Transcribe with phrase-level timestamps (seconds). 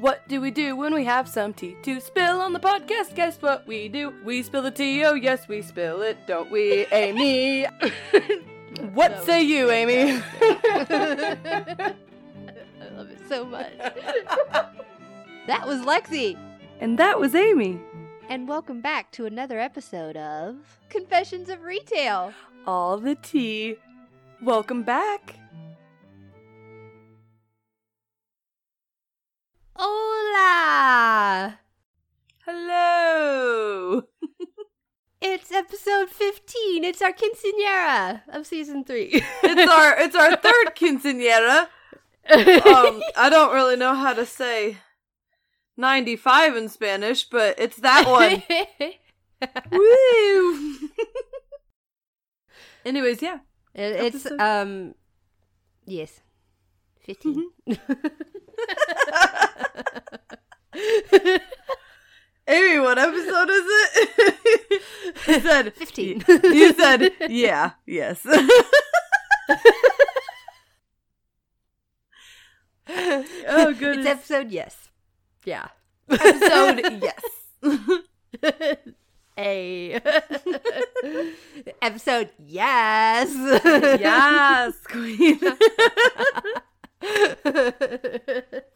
[0.00, 3.14] What do we do when we have some tea to spill on the podcast?
[3.14, 4.14] Guess what we do?
[4.24, 5.04] We spill the tea.
[5.04, 7.64] Oh, yes, we spill it, don't we, Amy?
[8.94, 10.22] what That say you, Amy?
[10.40, 11.94] I
[12.94, 13.72] love it so much.
[15.46, 16.38] that was Lexi.
[16.80, 17.78] and that was Amy.
[18.30, 20.56] And welcome back to another episode of
[20.88, 22.32] Confessions of Retail.
[22.66, 23.76] All the tea.
[24.40, 25.39] Welcome back.
[29.80, 31.58] Hola!
[32.44, 34.02] Hello.
[35.22, 36.82] It's episode 15.
[36.82, 39.10] It's our quinceanera of season 3.
[39.42, 41.68] It's our it's our third quinceanera.
[42.30, 44.78] Um, I don't really know how to say
[45.76, 48.42] ninety five in Spanish, but it's that one.
[49.70, 50.88] Woo!
[52.86, 53.40] Anyways, yeah.
[53.74, 54.94] It- it's um
[55.84, 56.20] yes.
[57.00, 57.50] 15.
[62.48, 64.82] Amy, what episode is it?
[65.28, 66.24] you said 15.
[66.28, 68.26] You said yeah, yes.
[72.88, 73.98] oh good.
[73.98, 74.90] It's episode yes.
[75.44, 75.68] Yeah.
[76.10, 77.22] episode yes.
[79.38, 80.00] A
[81.80, 83.30] episode yes.
[84.00, 85.40] yes, queen.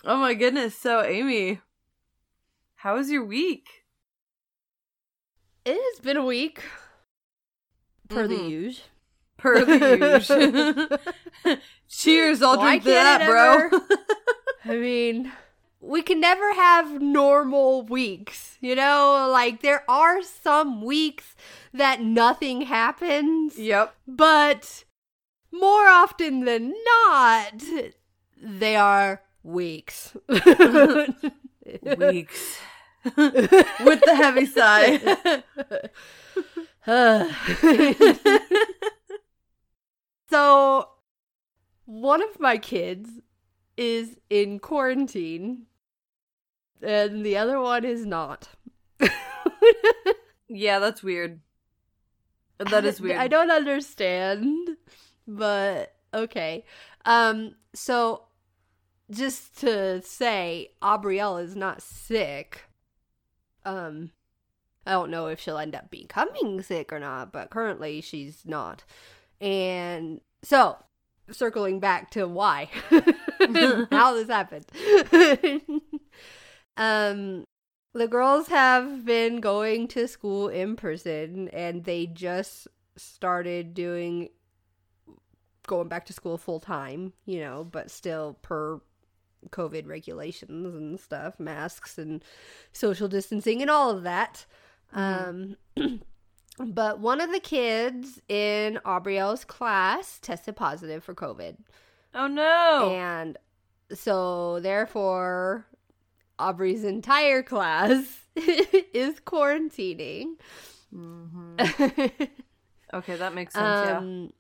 [0.04, 0.74] oh my goodness.
[0.76, 1.60] So, Amy,
[2.76, 3.68] how was your week?
[5.64, 6.62] It has been a week.
[8.08, 8.50] Per the Mhm.
[8.50, 8.84] usual.
[9.38, 10.98] Per the
[11.44, 11.56] usual.
[11.88, 13.80] Cheers, I'll Why drink that, bro.
[14.64, 15.32] I mean,
[15.80, 19.28] we can never have normal weeks, you know?
[19.30, 21.34] Like, there are some weeks
[21.72, 23.94] that nothing happens, yep.
[24.06, 24.84] but
[25.52, 26.72] more often than
[27.06, 27.62] not,
[28.40, 30.16] they are weeks.
[30.28, 32.58] Weeks.
[33.04, 35.42] With the heavy sigh.
[40.30, 40.88] so,
[41.84, 43.10] one of my kids
[43.76, 45.66] is in quarantine,
[46.82, 48.48] and the other one is not.
[50.48, 51.40] yeah, that's weird.
[52.58, 53.18] That is weird.
[53.18, 54.76] I don't understand,
[55.26, 56.64] but okay.
[57.04, 58.24] Um, so
[59.10, 62.62] just to say, Aubrielle is not sick.
[63.64, 64.10] Um,
[64.86, 68.84] I don't know if she'll end up becoming sick or not, but currently she's not.
[69.40, 70.76] And so,
[71.30, 72.70] circling back to why,
[73.90, 74.66] how this happened.
[76.76, 77.44] um,
[77.92, 84.28] the girls have been going to school in person and they just started doing
[85.66, 88.80] going back to school full time, you know, but still per
[89.50, 92.24] COVID regulations and stuff, masks and
[92.72, 94.46] social distancing and all of that.
[94.92, 95.56] Um
[96.58, 101.56] but one of the kids in Aubrielle's class tested positive for COVID.
[102.14, 102.90] oh no.
[102.94, 103.36] And
[103.92, 105.66] so therefore
[106.38, 110.34] Aubrey's entire class is quarantining.
[110.92, 111.56] hmm
[112.94, 113.88] Okay, that makes sense.
[113.88, 114.32] um,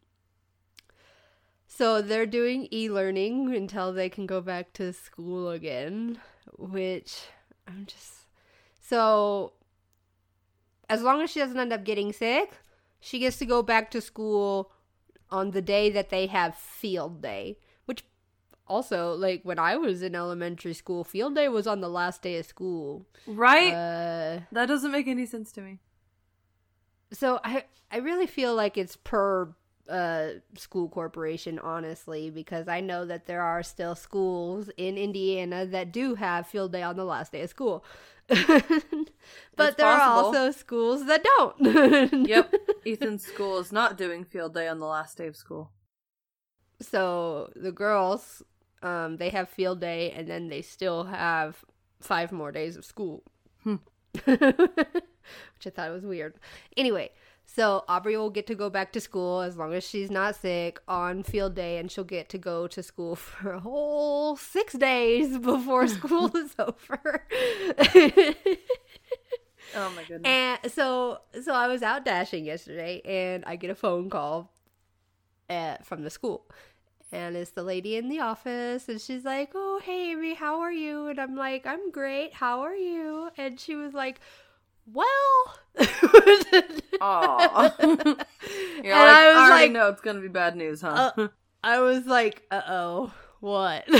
[1.76, 6.20] So they're doing e-learning until they can go back to school again,
[6.56, 7.22] which
[7.66, 8.28] I'm just
[8.80, 9.54] so
[10.88, 12.52] as long as she doesn't end up getting sick,
[13.00, 14.70] she gets to go back to school
[15.30, 17.58] on the day that they have field day.
[17.86, 18.04] Which
[18.68, 22.38] also, like when I was in elementary school, field day was on the last day
[22.38, 23.04] of school.
[23.26, 23.72] Right?
[23.72, 25.80] Uh, that doesn't make any sense to me.
[27.10, 29.56] so I I really feel like it's per
[29.88, 35.92] uh school corporation honestly because I know that there are still schools in Indiana that
[35.92, 37.84] do have field day on the last day of school.
[38.26, 38.38] but
[39.58, 42.26] It's there are also schools that don't.
[42.28, 42.54] Yep.
[42.86, 45.70] Ethan's school is not doing field day on the last day of school.
[46.80, 48.42] So the girls
[48.82, 51.64] um they have field day and then they still have
[52.00, 53.22] 5 more days of school.
[53.62, 53.76] Hmm.
[54.24, 56.34] Which I thought was weird.
[56.76, 57.10] Anyway,
[57.46, 60.80] so Aubrey will get to go back to school as long as she's not sick
[60.88, 65.38] on field day, and she'll get to go to school for a whole six days
[65.38, 67.24] before school is over.
[69.76, 70.22] Oh my goodness.
[70.24, 74.52] and so, so I was out dashing yesterday, and I get a phone call
[75.48, 76.46] at, from the school.
[77.12, 80.72] And it's the lady in the office, and she's like, "Oh, hey, Amy, how are
[80.72, 82.34] you?" And I'm like, "I'm great.
[82.34, 84.20] How are you?" And she was like,
[84.92, 85.54] "Well,"
[87.00, 87.74] Aw.
[87.80, 88.24] You're and like,
[88.84, 91.12] I was already like, know it's gonna be bad news, huh?
[91.16, 91.28] Uh,
[91.64, 93.84] I was like, "Uh oh, what?"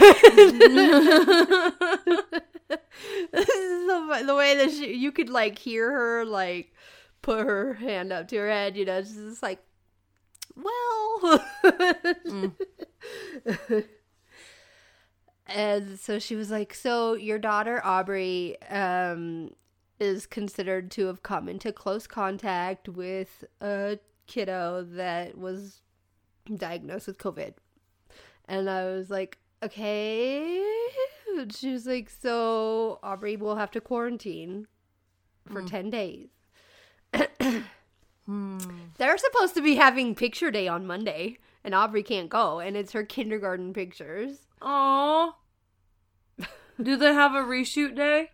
[4.19, 6.73] fu- the way that she, you could like hear her like
[7.23, 8.77] put her hand up to her head.
[8.77, 9.61] You know, she's just like,
[10.57, 11.45] well.
[15.47, 19.51] and so she was like, so your daughter Aubrey um
[20.00, 25.82] is considered to have come into close contact with a kiddo that was
[26.55, 27.55] diagnosed with COVID.
[28.46, 30.62] And I was like, okay.
[31.37, 34.67] And she was like, so Aubrey will have to quarantine
[35.50, 36.29] for 10 days.
[38.26, 38.58] Hmm.
[38.96, 42.93] They're supposed to be having picture day on Monday, and Aubrey can't go, and it's
[42.93, 44.46] her kindergarten pictures.
[44.62, 45.35] Aw.
[46.82, 48.31] Do they have a reshoot day?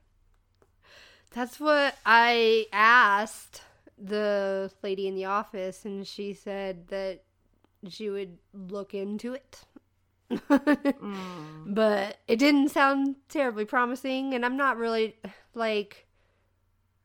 [1.33, 3.63] That's what I asked
[3.97, 7.23] the lady in the office, and she said that
[7.89, 9.65] she would look into it.
[10.31, 11.75] Mm.
[11.75, 15.17] but it didn't sound terribly promising, and I'm not really
[15.55, 16.07] like.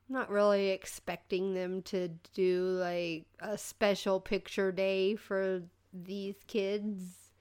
[0.07, 7.31] Not really expecting them to do like a special picture day for these kids.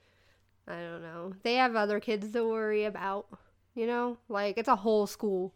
[0.67, 1.33] I don't know.
[1.43, 3.27] They have other kids to worry about,
[3.75, 4.17] you know?
[4.29, 5.53] Like it's a whole school.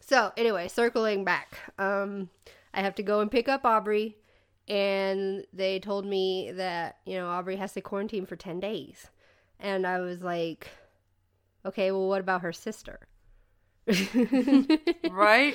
[0.00, 1.58] So, anyway, circling back.
[1.78, 2.30] Um
[2.74, 4.16] I have to go and pick up Aubrey
[4.68, 9.08] and they told me that, you know, Aubrey has to quarantine for 10 days.
[9.58, 10.68] And I was like,
[11.64, 13.08] okay, well what about her sister?
[15.10, 15.54] Right?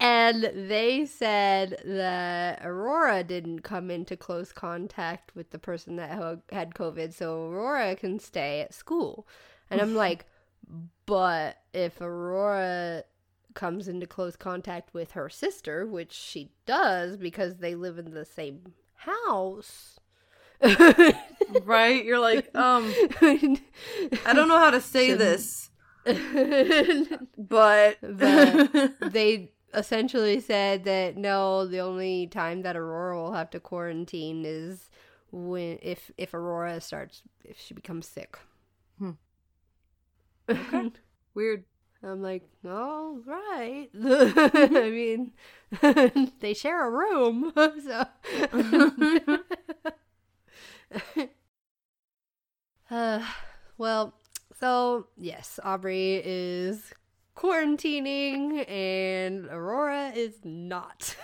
[0.00, 6.10] And they said that Aurora didn't come into close contact with the person that
[6.52, 9.26] had COVID, so Aurora can stay at school.
[9.70, 10.26] And I'm like,
[11.06, 13.04] but if Aurora
[13.54, 18.24] comes into close contact with her sister, which she does because they live in the
[18.24, 19.98] same house.
[21.64, 22.04] Right?
[22.04, 22.92] You're like, um,
[23.22, 25.70] I don't know how to say this,
[26.04, 26.14] but
[27.38, 27.98] But-
[29.12, 34.90] they essentially said that no, the only time that Aurora will have to quarantine is
[35.30, 38.38] when if if Aurora starts if she becomes sick.
[38.98, 39.12] Hmm.
[40.48, 40.90] Okay.
[41.34, 41.64] weird.
[42.02, 43.88] I'm like, all right.
[44.04, 45.32] I mean,
[46.40, 48.04] they share a room, so.
[52.90, 53.20] uh,
[53.76, 54.14] well,
[54.60, 56.92] so yes, Aubrey is
[57.36, 61.16] quarantining, and Aurora is not.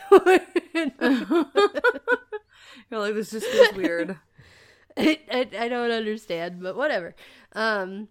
[2.91, 4.17] You're like, this just feels weird.
[4.97, 7.15] I, I, I don't understand, but whatever.
[7.53, 8.09] Um,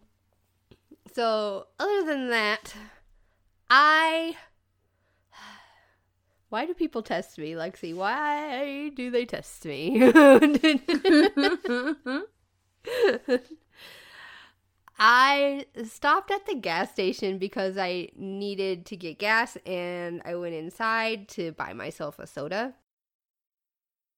[1.11, 2.73] so other than that,
[3.69, 4.35] I.
[6.49, 7.95] Why do people test me, Lexi?
[7.95, 10.11] Why do they test me?
[14.99, 20.53] I stopped at the gas station because I needed to get gas and I went
[20.53, 22.75] inside to buy myself a soda.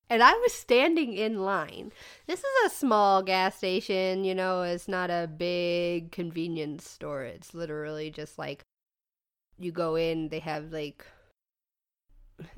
[0.09, 1.91] And I was standing in line.
[2.27, 7.23] This is a small gas station, you know, it's not a big convenience store.
[7.23, 8.63] It's literally just like
[9.57, 11.05] you go in, they have like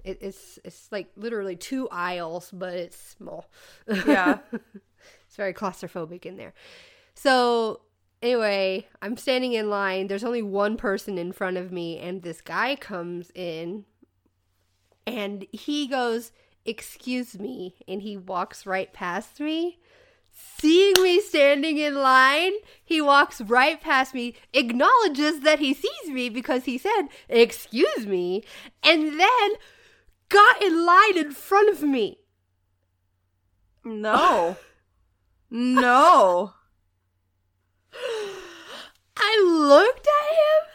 [0.04, 3.50] it, it's it's like literally two aisles, but it's small.
[3.88, 4.40] Yeah.
[4.52, 6.54] it's very claustrophobic in there.
[7.14, 7.82] So
[8.22, 10.08] anyway, I'm standing in line.
[10.08, 13.86] There's only one person in front of me, and this guy comes in
[15.06, 16.32] and he goes,
[16.68, 17.76] Excuse me.
[17.88, 19.80] And he walks right past me.
[20.60, 26.30] Seeing me standing in line, he walks right past me, acknowledges that he sees me
[26.30, 28.44] because he said, Excuse me,
[28.84, 29.50] and then
[30.30, 32.20] got in line in front of me.
[33.84, 34.58] No.
[35.50, 36.54] No.
[39.18, 40.68] I looked at him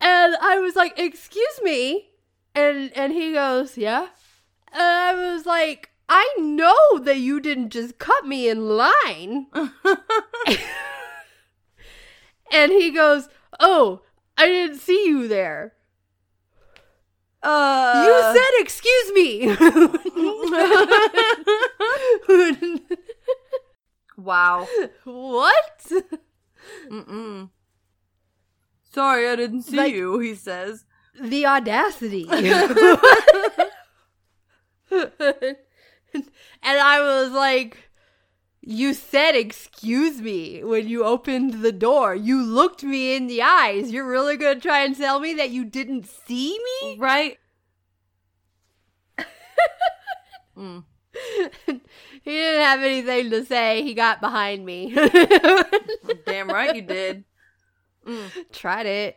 [0.00, 2.10] and I was like, "Excuse me,"
[2.54, 4.08] and and he goes, "Yeah,"
[4.76, 9.46] and I was like, "I know that you didn't just cut me in line,"
[12.52, 13.28] and he goes,
[13.58, 14.02] "Oh,
[14.36, 15.72] I didn't see you there."
[17.42, 19.56] Uh, you said, "Excuse me."
[24.16, 24.66] wow.
[25.04, 25.92] what?
[26.90, 27.50] Mm-mm.
[28.92, 30.84] Sorry, I didn't see Like- you, he says.
[31.20, 32.24] the audacity.
[34.90, 35.56] and
[36.62, 37.90] I was like,
[38.60, 42.14] You said, excuse me, when you opened the door.
[42.14, 43.90] You looked me in the eyes.
[43.92, 46.96] You're really going to try and tell me that you didn't see me?
[46.98, 47.38] Right?
[50.56, 50.84] Mm.
[51.66, 53.82] he didn't have anything to say.
[53.82, 54.94] He got behind me.
[56.24, 57.24] Damn right you did.
[58.06, 58.30] Mm.
[58.52, 59.16] Tried it.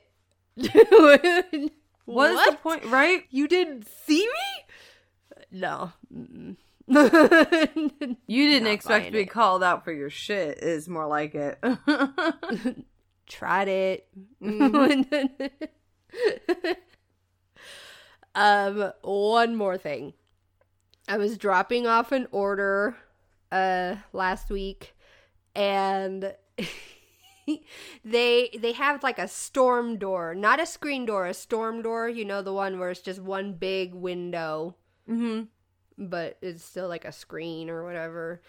[2.05, 3.23] What is the point, right?
[3.29, 4.65] You didn't see me?
[5.51, 5.91] No.
[6.13, 6.55] Mm-mm.
[8.27, 9.29] You didn't Not expect to be it.
[9.29, 11.59] called out for your shit, is more like it.
[13.27, 14.07] Tried it.
[14.41, 15.49] Mhm.
[18.35, 20.13] um, one more thing.
[21.07, 22.95] I was dropping off an order
[23.51, 24.95] uh last week
[25.55, 26.35] and
[28.05, 32.23] they they have like a storm door, not a screen door, a storm door, you
[32.25, 34.75] know the one where it's just one big window
[35.09, 35.43] hmm
[35.97, 38.41] but it's still like a screen or whatever.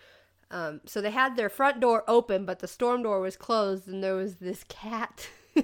[0.53, 4.05] Um, so they had their front door open, but the storm door was closed, and
[4.05, 5.29] there was this cat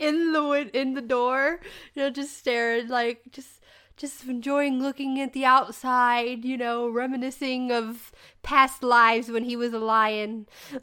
[0.00, 1.60] in the in the door,
[1.94, 3.60] you know, just staring, like just
[3.96, 8.10] just enjoying looking at the outside, you know, reminiscing of
[8.42, 10.46] past lives when he was a lion,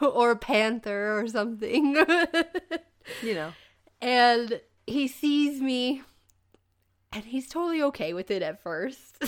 [0.00, 1.96] or a panther or something.
[3.22, 3.52] You know.
[4.00, 6.02] and he sees me
[7.12, 9.22] and he's totally okay with it at first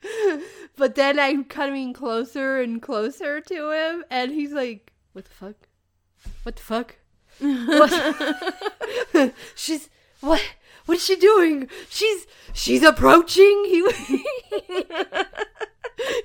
[0.76, 5.68] but then i'm coming closer and closer to him and he's like what the fuck
[6.44, 6.96] what the fuck
[7.40, 9.34] what?
[9.54, 10.40] she's what
[10.86, 13.86] what is she doing she's she's approaching he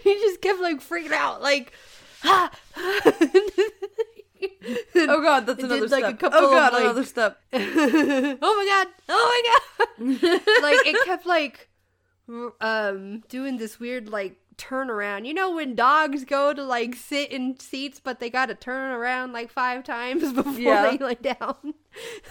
[0.03, 1.71] he just kept like freaking out like
[2.23, 2.51] ah.
[4.95, 6.19] Oh god, that's It another did, like, a step.
[6.19, 7.39] couple oh god, of, like- another step.
[7.53, 7.57] oh
[8.39, 8.87] my god.
[9.09, 9.41] Oh
[9.99, 10.41] my god.
[10.61, 11.69] Like it kept like
[12.61, 15.25] um doing this weird like turnaround.
[15.27, 19.31] You know when dogs go to like sit in seats but they gotta turn around
[19.31, 20.89] like five times before Yeah.
[20.91, 21.73] they lay down?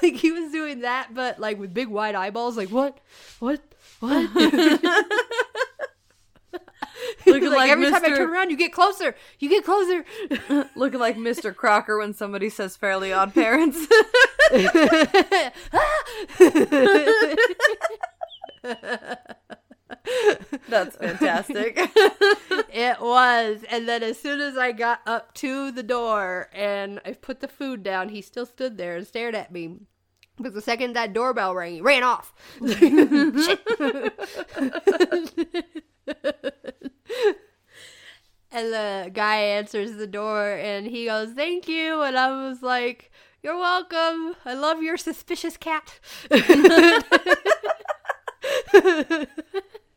[0.02, 2.98] Like he was doing that but like with big wide eyeballs like what?
[3.38, 3.60] What?
[4.00, 4.28] What
[7.26, 9.14] Looking like, like every time I turn around, you get closer.
[9.38, 10.04] You get closer.
[10.76, 11.54] Looking like Mr.
[11.54, 13.86] Crocker when somebody says Fairly Odd Parents.
[20.68, 21.78] That's fantastic.
[22.78, 23.64] It was.
[23.70, 27.48] And then as soon as I got up to the door and I put the
[27.48, 29.76] food down, he still stood there and stared at me.
[30.38, 32.34] But the second that doorbell rang, he ran off.
[38.52, 42.00] And the guy answers the door and he goes, Thank you.
[42.02, 43.10] And I was like,
[43.42, 44.34] You're welcome.
[44.46, 46.00] I love your suspicious cat.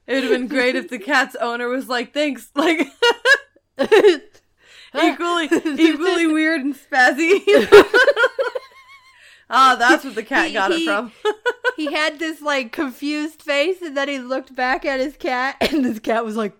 [0.09, 2.49] It would have been great if the cat's owner was like, thanks.
[2.55, 2.79] Like,
[3.79, 7.43] equally, equally weird and spazzy.
[9.49, 11.11] Ah, that's what the cat He- got it he- from.
[11.75, 15.83] he had this like confused face and then he looked back at his cat and
[15.85, 16.53] his cat was like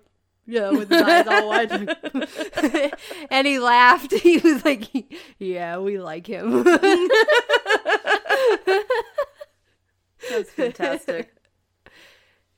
[0.47, 1.71] yeah with his eyes all wide.
[3.31, 4.11] And he laughed.
[4.13, 4.87] He was like
[5.37, 6.63] yeah we like him.
[10.29, 11.33] That's fantastic.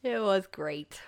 [0.04, 1.02] it was great.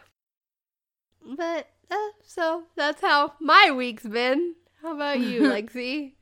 [1.37, 4.55] But uh, so that's how my week's been.
[4.81, 6.13] How about you lexi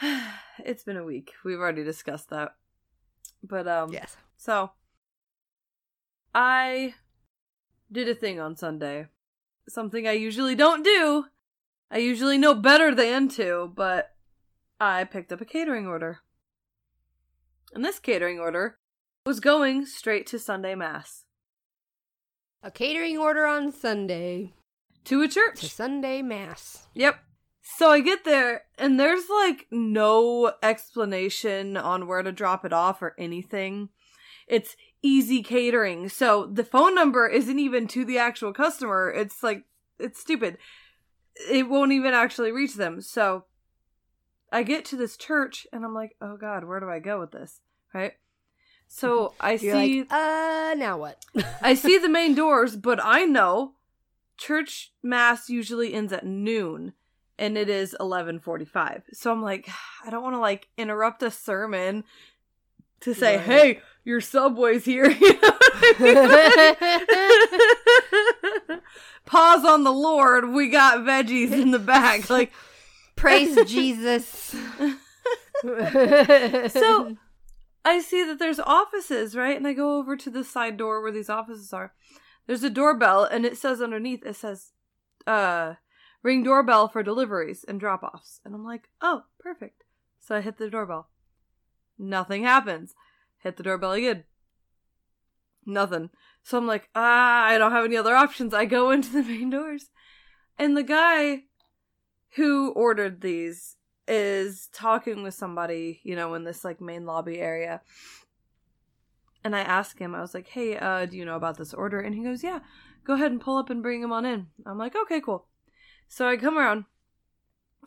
[0.64, 1.32] it's been a week.
[1.44, 2.54] We've already discussed that.
[3.42, 4.72] But, um, yes So,
[6.34, 6.94] I
[7.90, 9.06] did a thing on Sunday.
[9.68, 11.26] Something I usually don't do.
[11.90, 14.14] I usually know better than to, but
[14.80, 16.20] I picked up a catering order.
[17.74, 18.78] And this catering order
[19.24, 21.24] was going straight to Sunday Mass.
[22.62, 24.52] a catering order on sunday
[25.04, 27.16] To a church to sunday mass Yep.
[27.68, 33.02] So I get there, and there's like no explanation on where to drop it off
[33.02, 33.88] or anything.
[34.46, 36.08] It's easy catering.
[36.08, 39.10] So the phone number isn't even to the actual customer.
[39.10, 39.64] It's like,
[39.98, 40.58] it's stupid.
[41.50, 43.00] It won't even actually reach them.
[43.00, 43.46] So
[44.52, 47.32] I get to this church, and I'm like, oh God, where do I go with
[47.32, 47.62] this?
[47.92, 48.12] Right?
[48.86, 50.00] So I you're see.
[50.02, 51.24] like uh now what
[51.60, 53.72] I see the main doors, but I know
[54.38, 56.92] church mass usually ends at noon
[57.38, 59.02] and it is 11:45.
[59.12, 59.68] So I'm like
[60.06, 62.04] I don't want to like interrupt a sermon
[63.00, 63.46] to say, Right.
[63.46, 65.10] "Hey, your subway's here."
[66.00, 66.96] You know I
[68.68, 68.80] mean?
[69.26, 70.48] Pause on the Lord.
[70.48, 72.28] We got veggies in the back.
[72.36, 72.52] Like
[73.14, 74.54] Praise Jesus.
[75.62, 77.16] So
[77.84, 79.56] I see that there's offices, right?
[79.56, 81.92] And I go over to the side door where these offices are.
[82.46, 84.72] There's a doorbell and it says underneath it says
[85.26, 85.74] uh
[86.26, 88.40] ring doorbell for deliveries and drop-offs.
[88.44, 89.84] And I'm like, "Oh, perfect."
[90.18, 91.08] So I hit the doorbell.
[91.98, 92.94] Nothing happens.
[93.38, 94.24] Hit the doorbell again.
[95.64, 96.10] Nothing.
[96.42, 99.50] So I'm like, "Ah, I don't have any other options." I go into the main
[99.50, 99.90] doors.
[100.58, 101.44] And the guy
[102.34, 103.76] who ordered these
[104.08, 107.82] is talking with somebody, you know, in this like main lobby area.
[109.44, 112.00] And I asked him, I was like, hey, uh, do you know about this order?
[112.00, 112.60] And he goes, yeah,
[113.04, 114.48] go ahead and pull up and bring him on in.
[114.64, 115.46] I'm like, okay, cool.
[116.08, 116.84] So I come around.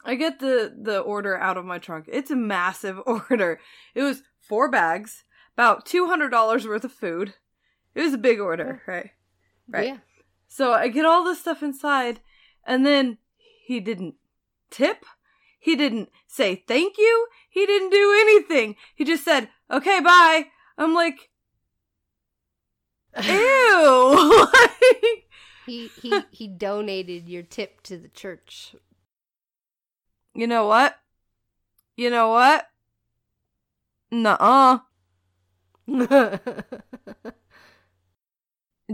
[0.06, 2.06] I get the the order out of my trunk.
[2.12, 3.60] It's a massive order.
[3.96, 5.24] It was four bags,
[5.56, 7.36] about two hundred dollars worth of food.
[7.96, 9.12] It was a big order, right?
[9.68, 9.88] Right.
[9.88, 9.98] Yeah.
[10.48, 12.22] So I get all this stuff inside,
[12.66, 13.18] and then
[13.66, 14.16] he didn't
[14.72, 15.06] tip.
[15.60, 17.28] He didn't say thank you.
[17.50, 18.76] He didn't do anything.
[18.96, 20.48] He just said, okay, bye.
[20.78, 21.30] I'm like,
[23.24, 24.48] ew.
[24.54, 25.29] like,
[25.70, 28.76] he he he donated your tip to the church.
[30.34, 30.98] you know what?
[31.96, 32.66] You know what?
[34.12, 34.80] Nuh-uh.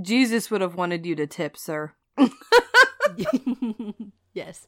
[0.01, 1.93] Jesus would have wanted you to tip, sir.
[4.33, 4.67] yes.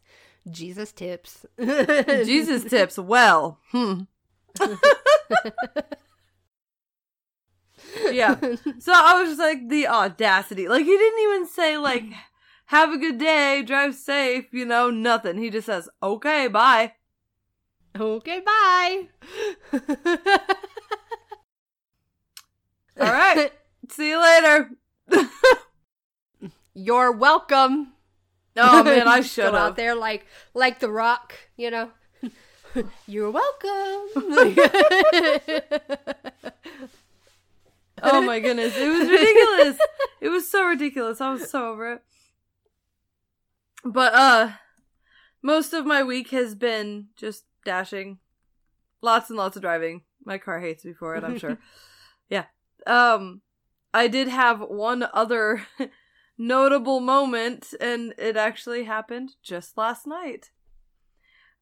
[0.49, 1.45] Jesus tips.
[1.59, 3.59] Jesus tips well.
[3.71, 4.03] Hmm.
[8.11, 8.35] Yeah.
[8.79, 10.67] So I was just like the audacity.
[10.67, 12.03] Like he didn't even say like
[12.67, 15.37] have a good day, drive safe, you know, nothing.
[15.37, 16.93] He just says, "Okay, bye."
[17.99, 19.07] Okay, bye.
[22.99, 23.51] All right.
[23.89, 24.71] See you later.
[26.73, 27.93] You're welcome.
[28.55, 31.91] Oh man, I should go out there like like the rock, you know.
[33.07, 34.07] You're welcome.
[38.01, 39.77] Oh my goodness, it was ridiculous.
[40.21, 41.21] it was so ridiculous.
[41.21, 42.01] I was so over it.
[43.83, 44.51] But uh
[45.41, 48.19] most of my week has been just dashing.
[49.01, 50.01] Lots and lots of driving.
[50.25, 51.57] My car hates me for it, I'm sure.
[52.29, 52.45] yeah.
[52.85, 53.41] Um
[53.93, 55.65] I did have one other
[56.37, 60.51] notable moment and it actually happened just last night.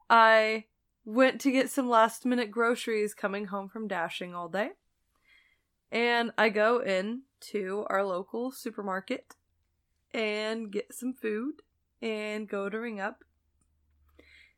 [0.10, 0.66] I
[1.06, 4.72] went to get some last minute groceries coming home from dashing all day.
[5.96, 9.36] And I go in to our local supermarket
[10.14, 11.62] and get some food
[12.02, 13.24] and go to ring up.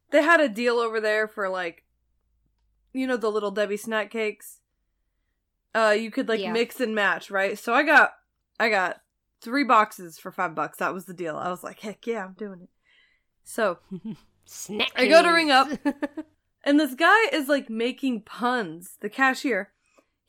[0.10, 1.84] They had a deal over there for like
[2.92, 4.62] you know the little Debbie snack cakes.
[5.76, 6.54] Uh you could like Yeah.
[6.54, 7.56] mix and match, right?
[7.60, 8.14] So I got
[8.60, 9.02] I got
[9.40, 10.80] three boxes for 5 bucks.
[10.80, 11.38] That was the deal.
[11.38, 12.70] I was like, "Heck yeah, I'm doing it."
[13.44, 13.78] So,
[14.46, 14.92] Snack.
[14.96, 15.70] I go to ring up.
[16.64, 18.98] and this guy is like making puns.
[19.02, 19.72] The cashier,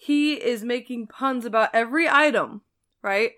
[0.00, 2.62] he is making puns about every item,
[3.02, 3.32] right?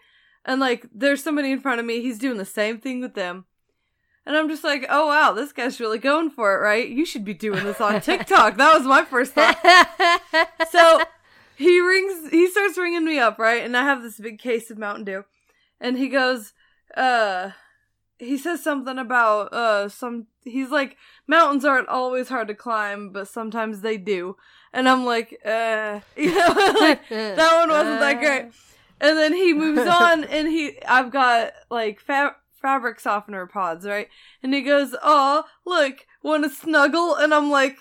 [0.44, 2.03] And like, there's somebody in front of me.
[2.03, 3.46] He's doing the same thing with them.
[4.27, 6.87] And I'm just like, oh wow, this guy's really going for it, right?
[6.87, 8.59] You should be doing this on TikTok.
[8.59, 9.59] that was my first thought.
[10.70, 11.03] So
[11.57, 13.64] he rings, he starts ringing me up, right?
[13.64, 15.25] And I have this big case of Mountain Dew.
[15.81, 16.53] And he goes,
[16.94, 17.51] uh,
[18.18, 23.29] he says something about, uh, some, he's like, mountains aren't always hard to climb, but
[23.29, 24.37] sometimes they do.
[24.72, 28.52] And I'm like, uh, you know, like, that one wasn't that great.
[29.00, 34.09] And then he moves on, and he, I've got like fa- fabric softener pods, right?
[34.42, 37.76] And he goes, "Oh, look, want to snuggle?" And I'm like,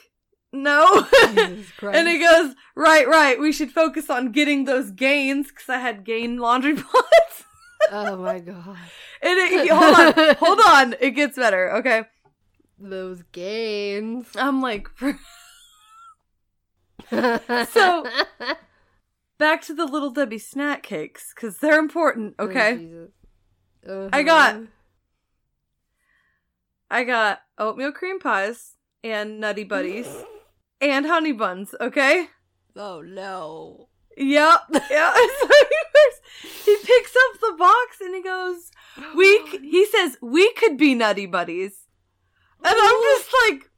[0.53, 1.05] "No."
[1.93, 3.37] And he goes, "Right, right.
[3.39, 7.43] We should focus on getting those gains because I had gain laundry pods."
[7.91, 8.77] oh my god.
[9.21, 10.95] and it, hold on, hold on.
[11.01, 11.71] It gets better.
[11.77, 12.03] Okay,
[12.79, 14.27] Those gains.
[14.37, 14.87] I'm like,
[17.71, 18.05] So-
[19.37, 22.35] back to the little Debbie snack cakes because they're important.
[22.39, 22.75] Oh, Okay.
[22.77, 23.09] Jesus.
[24.13, 24.65] I got- Uh-huh.
[26.91, 30.07] I got oatmeal cream pies and nutty buddies
[30.81, 32.27] and honey buns, okay?
[32.75, 33.89] Oh no.
[34.17, 34.61] Yep.
[34.91, 35.13] Yeah.
[36.41, 38.71] So he, he picks up the box and he goes,
[39.15, 41.73] We c- he says we could be nutty buddies.
[42.63, 43.69] And I'm just like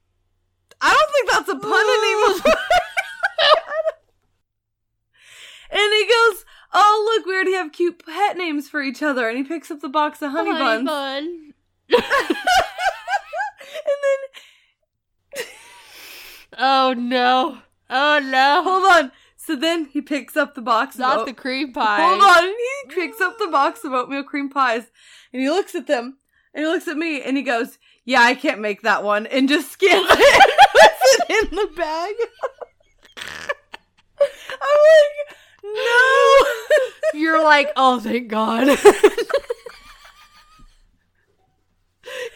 [0.82, 2.56] I don't think that's a pun anymore.
[5.72, 9.38] and he goes, Oh look, we already have cute pet names for each other and
[9.38, 10.88] he picks up the box of honey, buns.
[10.88, 11.54] bun.
[11.90, 12.04] and
[15.36, 15.38] then
[16.58, 17.60] Oh no.
[17.90, 18.62] Oh no.
[18.64, 19.12] Hold on.
[19.36, 20.98] So then he picks up the box.
[20.98, 22.02] Not of the cream pie.
[22.02, 22.44] Hold on.
[22.48, 24.84] He picks up the box of oatmeal cream pies
[25.34, 26.18] and he looks at them
[26.54, 29.50] and he looks at me and he goes, "Yeah, I can't make that one," and
[29.50, 32.16] just scans it and puts it in the bag.
[34.62, 36.46] I'm like, no.
[37.20, 38.68] You're like, oh, thank God.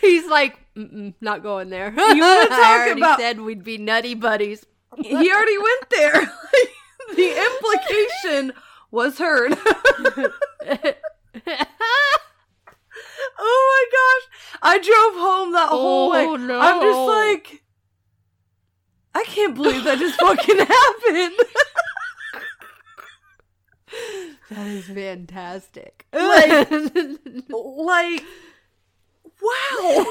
[0.02, 1.92] He's like, not going there.
[1.92, 4.66] You wanna talk already about- said we'd be nutty buddies.
[4.98, 6.32] he already went there.
[7.16, 8.54] the implication
[8.92, 9.58] was heard.
[13.38, 14.24] Oh my gosh.
[14.62, 16.38] I drove home that whole Oh, way.
[16.38, 16.60] no.
[16.60, 17.64] I'm just like
[19.16, 21.40] I can't believe that just fucking happened.
[24.52, 26.06] That is fantastic.
[26.14, 28.24] Like- like
[29.42, 30.06] wow.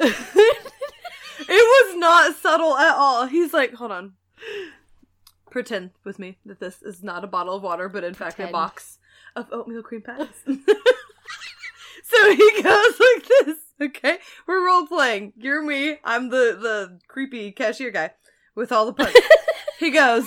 [0.00, 3.26] it was not subtle at all.
[3.26, 4.14] He's like, hold on.
[5.50, 8.48] Pretend with me that this is not a bottle of water, but in fact a
[8.48, 8.98] box
[9.36, 10.26] of oatmeal cream pies.
[10.44, 10.54] so
[12.34, 14.18] he goes like this, okay?
[14.46, 15.32] We're role playing.
[15.36, 15.98] You're me.
[16.04, 18.12] I'm the the creepy cashier guy
[18.54, 19.14] with all the puns.
[19.78, 20.26] he goes,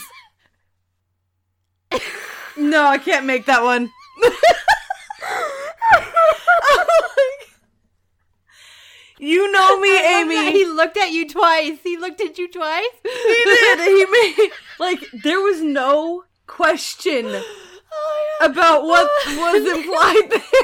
[2.58, 3.92] No, I can't make that one.
[9.20, 10.52] you know me, I love that Amy.
[10.52, 11.80] He looked at you twice.
[11.84, 12.86] He looked at you twice.
[13.04, 13.80] He did.
[13.80, 17.26] He made like there was no question
[17.90, 18.48] Oh, yeah.
[18.48, 20.64] about what was implied there.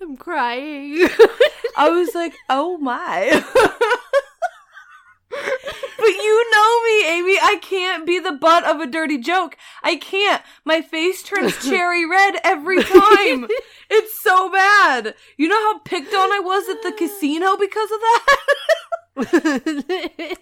[0.00, 1.08] I'm crying.
[1.76, 3.30] I was like, oh my.
[5.30, 7.38] but you know me, Amy.
[7.42, 9.56] I can't be the butt of a dirty joke.
[9.82, 10.42] I can't.
[10.64, 13.48] My face turns cherry red every time.
[13.90, 15.14] It's so bad.
[15.36, 18.36] You know how picked on I was at the casino because of that?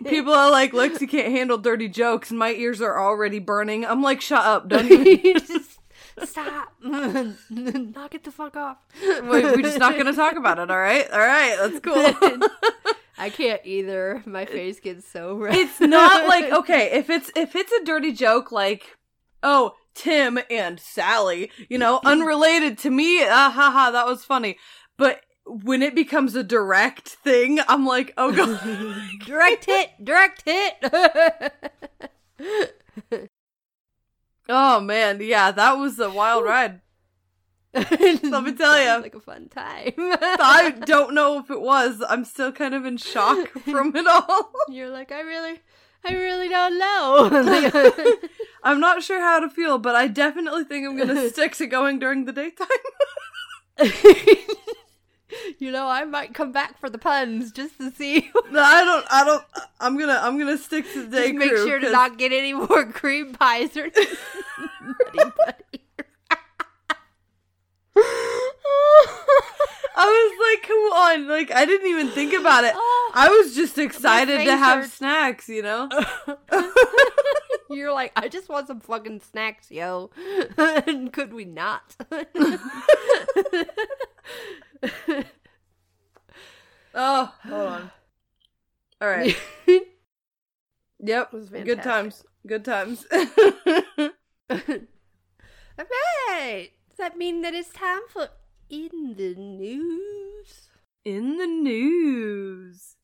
[0.07, 3.85] People are like, Lexi can't handle dirty jokes, and my ears are already burning.
[3.85, 4.69] I'm like, shut up.
[4.69, 5.41] Don't even.
[5.47, 5.79] Just
[6.25, 6.73] stop.
[6.83, 8.79] Knock it the fuck off.
[9.03, 11.11] Wait, we're just not going to talk about it, all right?
[11.11, 12.49] All right, that's cool.
[13.19, 14.23] I can't either.
[14.27, 15.55] My face gets so red.
[15.55, 18.97] it's not like okay if it's if it's a dirty joke like
[19.43, 24.57] oh tim and sally you know unrelated to me ah ha ha that was funny
[24.97, 28.59] but when it becomes a direct thing i'm like oh god
[29.25, 30.83] direct hit, direct hit.
[34.49, 35.21] Oh man.
[35.21, 36.81] Yeah that was a wild ride.
[37.75, 39.93] Let me tell you, like a fun time.
[39.97, 42.03] i don't know if it was.
[42.07, 44.53] I'm still kind of in shock from it all.
[44.69, 45.59] You're like, I really,
[46.05, 47.31] I really don't know.
[48.63, 51.99] i'm not sure how to feel but i definitely think i'm gonna stick to going
[51.99, 52.69] during the daytime
[55.59, 58.31] you know, I might come back for the puns just to see.
[58.51, 59.07] No, I don't.
[59.11, 59.43] I don't.
[59.81, 60.19] I'm gonna.
[60.21, 62.85] I'm gonna stick to the day just make crew, sure to not get any more
[62.93, 63.89] cream pies or.
[69.95, 71.29] I was like, come on.
[71.29, 72.75] Like, I didn't even think about it.
[72.77, 74.95] Oh, I was just excited to have hurts.
[74.95, 75.49] snacks.
[75.49, 75.89] You know.
[77.71, 80.11] You're like, I just want some fucking snacks, yo.
[80.59, 81.97] and could we not?
[86.95, 87.91] Oh, hold on.
[89.01, 89.37] All right.
[91.05, 91.33] Yep.
[91.33, 92.23] was Good times.
[92.47, 93.07] Good times.
[93.13, 93.19] All
[96.29, 96.71] right.
[96.89, 98.29] Does that mean that it's time for
[98.71, 100.69] in the news?
[101.05, 102.95] In the news.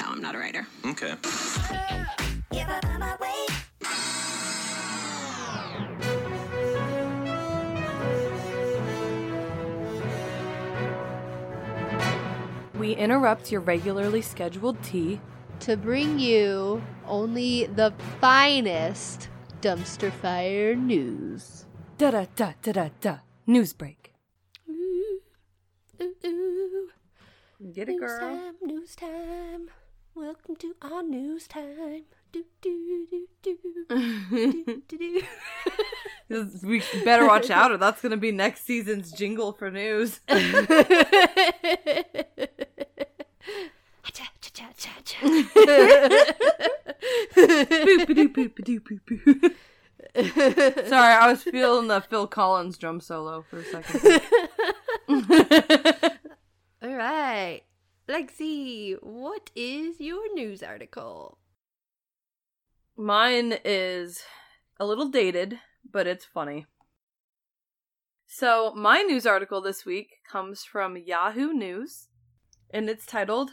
[0.00, 0.66] No, I'm not a writer.
[0.84, 1.14] Okay.
[12.90, 15.20] We interrupt your regularly scheduled tea.
[15.60, 19.28] To bring you only the finest
[19.62, 21.66] dumpster fire news.
[21.98, 23.18] Da da da da da da.
[23.46, 24.12] News break.
[24.68, 25.20] Ooh,
[26.02, 26.88] ooh, ooh.
[27.72, 28.18] Get it, News girl.
[28.18, 29.70] time, news time.
[30.16, 32.06] Welcome to our news time.
[32.32, 33.56] Do do do do
[34.64, 36.58] do do do.
[36.66, 40.18] we better watch out, or that's gonna be next season's jingle for news.
[50.14, 54.20] Sorry, I was feeling the Phil Collins drum solo for a second.
[56.82, 57.62] All right.
[58.08, 61.38] Lexi, what is your news article?
[62.96, 64.22] Mine is
[64.80, 65.58] a little dated,
[65.88, 66.66] but it's funny.
[68.26, 72.08] So, my news article this week comes from Yahoo News,
[72.70, 73.52] and it's titled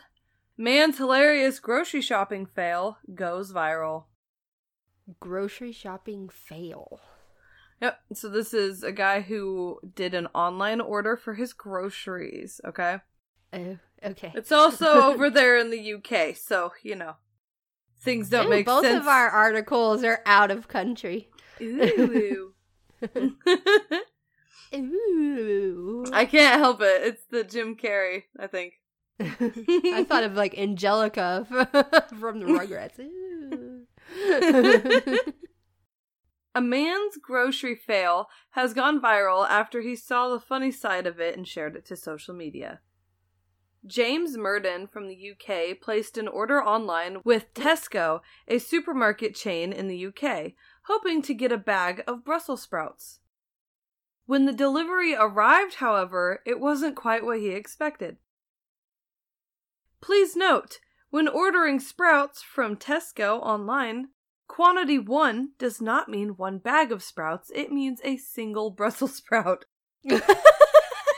[0.58, 4.06] Man's Hilarious Grocery Shopping Fail Goes Viral.
[5.20, 7.00] Grocery shopping fail.
[7.82, 12.98] Yep, so this is a guy who did an online order for his groceries, okay?
[13.54, 14.34] Oh, okay.
[14.36, 17.17] It's also over there in the UK, so, you know,
[18.02, 18.96] things don't Ooh, make both sense.
[18.96, 21.30] Both of our articles are out of country.
[21.62, 22.54] Ooh.
[24.74, 26.06] Ooh.
[26.12, 27.02] I can't help it.
[27.04, 28.77] It's the Jim Carrey, I think.
[29.19, 31.45] I thought of like Angelica
[32.19, 32.99] from the Rugrats.
[36.56, 41.38] A man's grocery fail has gone viral after he saw the funny side of it
[41.38, 42.80] and shared it to social media.
[43.86, 49.88] James Murden from the UK placed an order online with Tesco, a supermarket chain in
[49.88, 50.53] the UK,
[50.86, 53.19] hoping to get a bag of Brussels sprouts.
[54.25, 58.17] When the delivery arrived, however, it wasn't quite what he expected.
[60.08, 64.08] Please note, when ordering sprouts from Tesco online,
[64.48, 69.65] quantity 1 does not mean one bag of sprouts, it means a single Brussels sprout.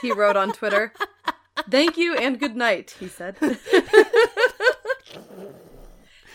[0.02, 0.92] he wrote on Twitter.
[1.70, 3.36] Thank you and good night, he said.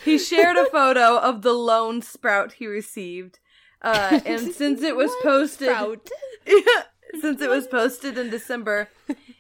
[0.06, 3.39] he shared a photo of the lone sprout he received.
[3.82, 5.76] Uh, and since it was posted
[7.20, 8.88] since it was posted in December,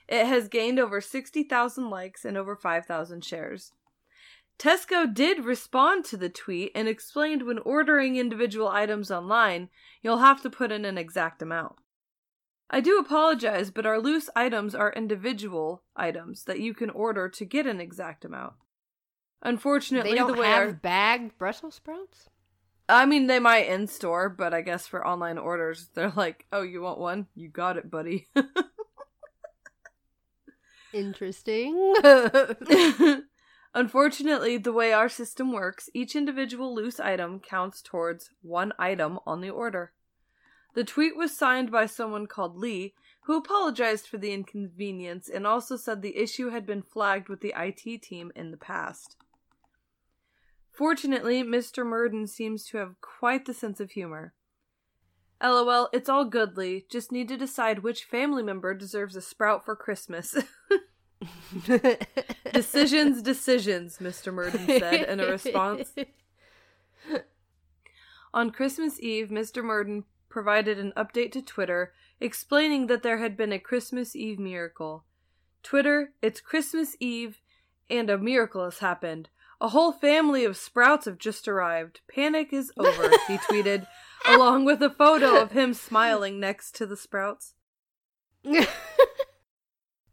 [0.07, 3.71] it has gained over 60,000 likes and over 5,000 shares.
[4.57, 9.69] Tesco did respond to the tweet and explained when ordering individual items online,
[10.01, 11.75] you'll have to put in an exact amount.
[12.69, 17.45] I do apologize, but our loose items are individual items that you can order to
[17.45, 18.53] get an exact amount.
[19.41, 22.29] Unfortunately, they don't the way have our, bagged Brussels sprouts.
[22.87, 26.63] I mean, they might in store, but I guess for online orders, they're like, "Oh,
[26.63, 27.27] you want one?
[27.35, 28.27] You got it, buddy."
[30.95, 31.93] Interesting.
[33.75, 39.41] Unfortunately, the way our system works, each individual loose item counts towards one item on
[39.41, 39.91] the order.
[40.73, 45.75] The tweet was signed by someone called Lee, who apologized for the inconvenience and also
[45.75, 49.17] said the issue had been flagged with the IT team in the past.
[50.71, 51.85] Fortunately, Mr.
[51.85, 54.33] Murden seems to have quite the sense of humor.
[55.49, 56.85] LOL, it's all goodly.
[56.89, 60.35] Just need to decide which family member deserves a sprout for Christmas.
[62.53, 64.33] decisions, decisions, Mr.
[64.33, 65.93] Murden said in a response.
[68.33, 69.63] On Christmas Eve, Mr.
[69.63, 75.05] Murden provided an update to Twitter explaining that there had been a Christmas Eve miracle.
[75.63, 77.39] Twitter, it's Christmas Eve,
[77.89, 79.29] and a miracle has happened.
[79.61, 82.01] A whole family of sprouts have just arrived.
[82.13, 83.87] Panic is over, he tweeted,
[84.27, 87.53] along with a photo of him smiling next to the sprouts.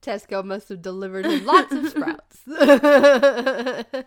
[0.03, 2.43] Tesco must have delivered him lots of sprouts.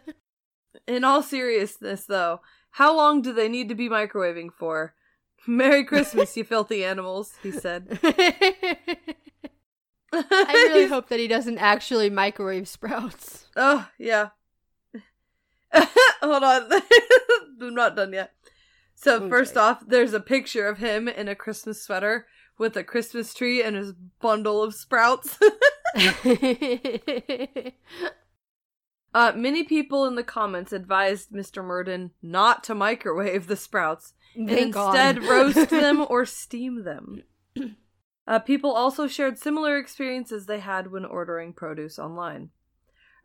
[0.88, 2.42] In all seriousness, though,
[2.72, 4.94] how long do they need to be microwaving for?
[5.48, 8.00] Merry Christmas, you filthy animals, he said.
[10.12, 13.48] I really hope that he doesn't actually microwave sprouts.
[13.56, 14.30] Oh, yeah.
[15.74, 16.70] Hold on.
[17.62, 18.35] I'm not done yet.
[18.96, 19.30] So, Okay.
[19.30, 22.28] first off, there's a picture of him in a Christmas sweater
[22.58, 25.38] with a Christmas tree and his bundle of sprouts.
[29.14, 31.64] uh, many people in the comments advised Mr.
[31.64, 37.24] Murden not to microwave the sprouts and instead roast them or steam them.
[38.28, 42.50] Uh, people also shared similar experiences they had when ordering produce online.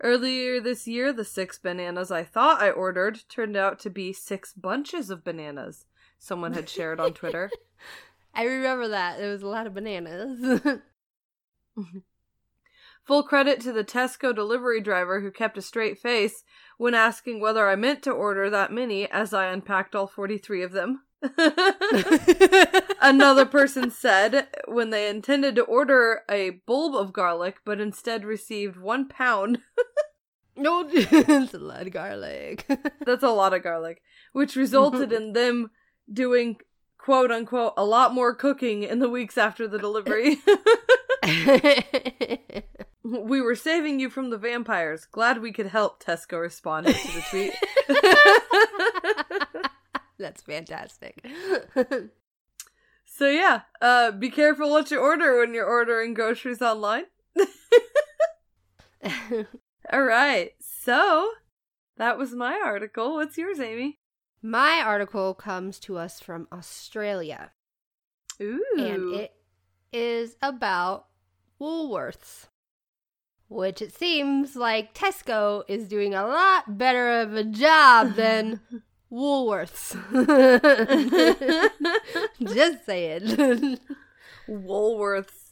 [0.02, 4.54] Earlier this year, the six bananas I thought I ordered turned out to be six
[4.54, 5.84] bunches of bananas,
[6.18, 7.50] someone had shared on Twitter.
[8.34, 9.18] I remember that.
[9.18, 10.62] There was a lot of bananas.
[13.04, 16.44] Full credit to the Tesco delivery driver who kept a straight face
[16.78, 20.72] when asking whether I meant to order that many as I unpacked all 43 of
[20.72, 21.02] them.
[23.00, 28.78] Another person said when they intended to order a bulb of garlic but instead received
[28.78, 29.58] one pound.
[30.56, 32.66] no, it's a lot of garlic.
[33.04, 34.02] That's a lot of garlic,
[34.32, 35.70] which resulted in them
[36.12, 36.56] doing
[36.96, 40.38] quote unquote a lot more cooking in the weeks after the delivery.
[43.02, 45.06] we were saving you from the vampires.
[45.10, 47.52] Glad we could help, Tesco responded to the tweet.
[50.20, 51.26] That's fantastic.
[53.12, 57.06] So yeah, uh be careful what you order when you're ordering groceries online.
[59.92, 60.52] All right.
[60.60, 61.32] So,
[61.96, 63.14] that was my article.
[63.14, 63.98] What's yours, Amy?
[64.42, 67.50] My article comes to us from Australia,
[68.40, 68.64] Ooh.
[68.78, 69.32] and it
[69.92, 71.06] is about
[71.60, 72.46] Woolworths,
[73.48, 78.60] which it seems like Tesco is doing a lot better of a job than
[79.12, 79.96] Woolworths.
[82.54, 83.78] Just saying.
[84.48, 85.50] Woolworths.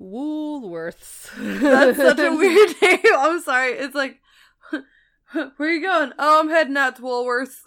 [0.00, 1.30] Woolworths.
[1.60, 3.00] That's such a weird name.
[3.16, 3.72] I'm sorry.
[3.72, 4.20] It's like,
[5.32, 6.12] where are you going?
[6.18, 7.60] Oh, I'm heading out to Woolworths.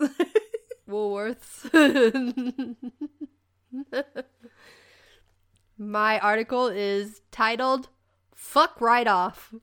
[0.88, 2.76] Woolworths.
[5.78, 7.90] My article is titled
[8.36, 9.54] Fuck Right Off.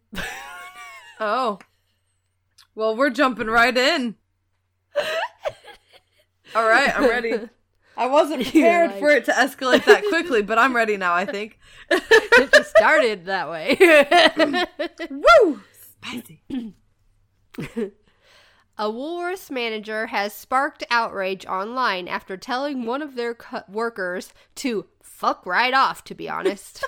[1.21, 1.61] oh.
[2.75, 4.17] Well, we're jumping right in.
[6.55, 7.35] All right, I'm ready.
[7.97, 11.25] I wasn't prepared like- for it to escalate that quickly, but I'm ready now, I
[11.25, 11.59] think.
[11.91, 13.77] it just started that way.
[15.11, 15.61] Woo!
[16.03, 16.43] Spicy.
[18.81, 24.87] A Woolworths manager has sparked outrage online after telling one of their co- workers to
[25.03, 26.85] fuck right off, to be honest.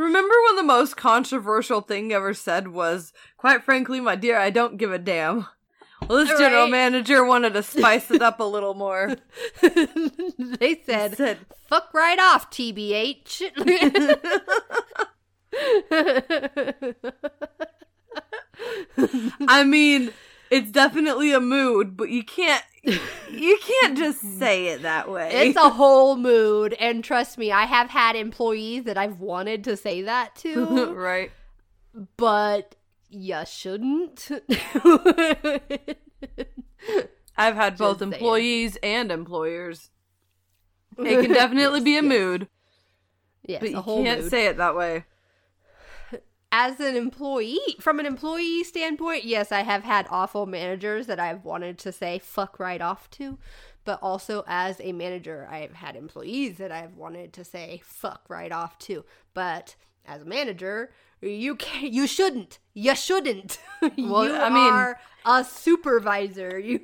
[0.00, 4.78] Remember when the most controversial thing ever said was, quite frankly, my dear, I don't
[4.78, 5.46] give a damn.
[6.08, 9.16] Well, this general manager wanted to spice it up a little more.
[9.60, 13.42] they said, Said, fuck right off, TBH.
[19.46, 20.12] I mean,
[20.50, 25.30] it's definitely a mood, but you can't you can't just say it that way.
[25.32, 26.72] it's a whole mood.
[26.74, 31.30] And trust me, I have had employees that I've wanted to say that to, right.
[32.16, 32.76] but
[33.10, 34.28] you shouldn't.
[37.36, 38.12] I've had both Just saying.
[38.12, 39.90] employees and employers.
[40.98, 42.08] It can definitely be a Yes.
[42.08, 42.48] mood,
[43.46, 44.30] yes, but a you can't mood.
[44.30, 45.04] say it that way.
[46.52, 51.44] As an employee, from an employee standpoint, yes, I have had awful managers that I've
[51.44, 53.38] wanted to say fuck right off to.
[53.84, 58.52] But also as a manager, I've had employees that I've wanted to say fuck right
[58.52, 59.04] off to.
[59.32, 59.74] But
[60.06, 60.90] as a manager,
[61.22, 62.58] you can you shouldn't.
[62.74, 63.58] You shouldn't.
[63.96, 66.58] Well, you I mean- are a supervisor.
[66.58, 66.80] You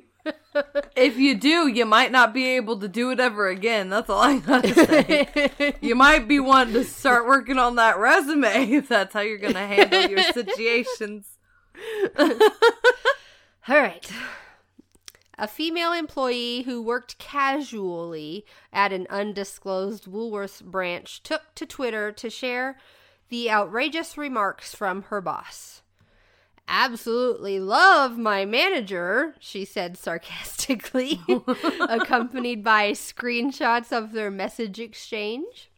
[0.95, 3.89] If you do, you might not be able to do it ever again.
[3.89, 5.75] That's all I gotta say.
[5.81, 9.67] you might be wanting to start working on that resume if that's how you're gonna
[9.67, 11.37] handle your situations.
[12.17, 14.09] All right.
[15.37, 22.29] A female employee who worked casually at an undisclosed Woolworths branch took to Twitter to
[22.29, 22.77] share
[23.29, 25.83] the outrageous remarks from her boss.
[26.69, 31.21] Absolutely love my manager, she said sarcastically,
[31.79, 35.71] accompanied by screenshots of their message exchange.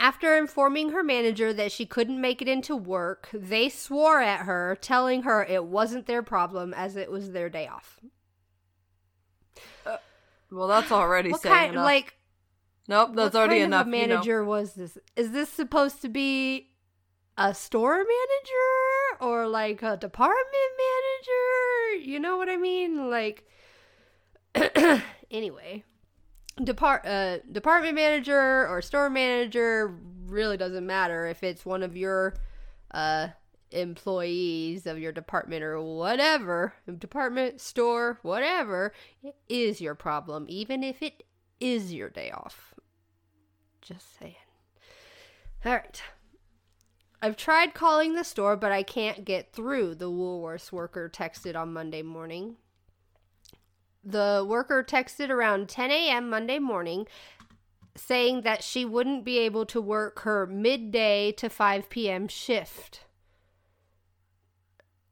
[0.00, 4.76] After informing her manager that she couldn't make it into work, they swore at her,
[4.80, 8.00] telling her it wasn't their problem as it was their day off.
[9.86, 9.96] Uh,
[10.50, 11.84] well, that's already What saying kind enough.
[11.84, 12.16] like
[12.88, 13.86] nope, that's already enough.
[13.86, 14.06] A you know.
[14.08, 14.98] manager was this?
[15.14, 16.70] Is this supposed to be
[17.38, 20.46] a store manager or like a department
[20.78, 22.04] manager?
[22.04, 23.10] You know what I mean?
[23.10, 23.48] Like
[25.30, 25.84] anyway,
[26.62, 29.94] depart uh department manager or store manager
[30.26, 32.34] really doesn't matter if it's one of your
[32.92, 33.28] uh
[33.72, 41.02] employees of your department or whatever department store whatever it is your problem even if
[41.02, 41.24] it
[41.60, 42.74] is your day off
[43.82, 44.34] just saying
[45.64, 46.02] all right
[47.22, 51.72] i've tried calling the store but i can't get through the woolworths worker texted on
[51.72, 52.56] monday morning
[54.04, 57.06] the worker texted around 10 a.m monday morning
[57.98, 62.28] saying that she wouldn't be able to work her midday to 5 p.m.
[62.28, 63.00] shift.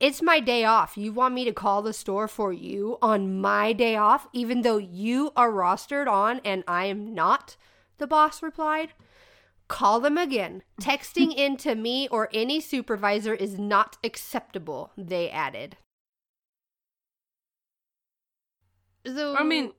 [0.01, 0.97] It's my day off.
[0.97, 4.77] You want me to call the store for you on my day off, even though
[4.77, 7.57] you are rostered on and I am not?
[7.99, 8.93] The boss replied.
[9.75, 10.63] Call them again.
[10.81, 15.77] Texting in to me or any supervisor is not acceptable, they added.
[19.05, 19.73] So, I mean,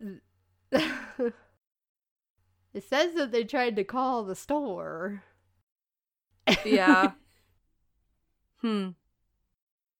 [0.72, 1.32] it
[2.80, 5.22] says that they tried to call the store.
[6.64, 7.12] yeah.
[8.60, 8.88] hmm.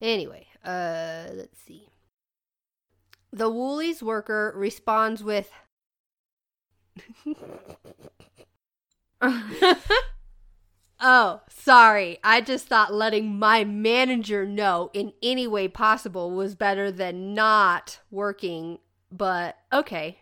[0.02, 1.88] Anyway, uh, let's see.
[3.32, 5.52] The Woolies worker responds with,
[10.98, 12.18] Oh, sorry.
[12.24, 18.00] I just thought letting my manager know in any way possible was better than not
[18.10, 18.78] working,
[19.12, 20.20] but okay.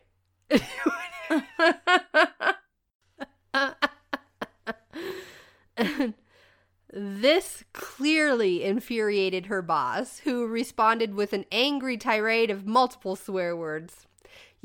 [6.92, 14.06] this clearly infuriated her boss, who responded with an angry tirade of multiple swear words.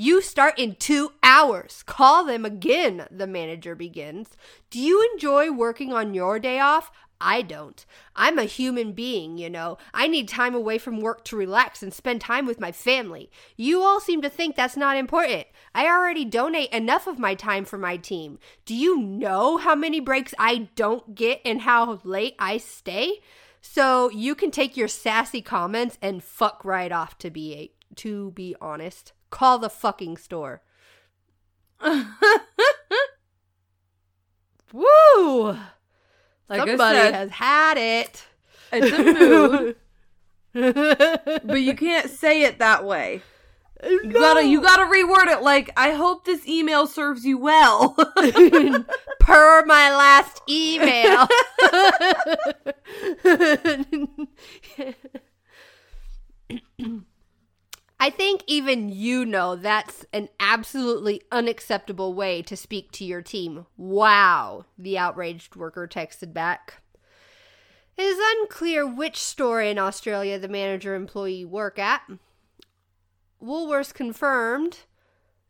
[0.01, 1.83] You start in two hours.
[1.85, 4.29] Call them again, the manager begins.
[4.69, 6.89] Do you enjoy working on your day off?
[7.19, 7.85] I don't.
[8.15, 9.77] I'm a human being, you know.
[9.93, 13.29] I need time away from work to relax and spend time with my family.
[13.57, 15.47] You all seem to think that's not important.
[15.75, 18.39] I already donate enough of my time for my team.
[18.63, 23.19] Do you know how many breaks I don't get and how late I stay?
[23.59, 28.55] So you can take your sassy comments and fuck right off to be to be
[28.61, 29.11] honest.
[29.29, 30.61] Call the fucking store.
[34.73, 35.57] Woo!
[36.47, 38.25] Like Somebody said, has had it.
[38.71, 39.73] It's a
[40.53, 41.43] mood.
[41.45, 43.21] but you can't say it that way.
[43.83, 47.95] You gotta you gotta reword it like I hope this email serves you well.
[49.19, 51.27] per my last email.
[58.01, 63.65] I think even you know that's an absolutely unacceptable way to speak to your team.
[63.75, 66.81] Wow, the outraged worker texted back.
[67.97, 72.09] It is unclear which store in Australia the manager employee work at.
[73.43, 74.79] Woolworths confirmed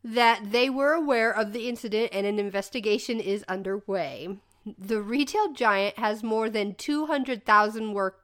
[0.02, 4.40] that they were aware of the incident and an investigation is underway.
[4.66, 8.19] The retail giant has more than 200,000 work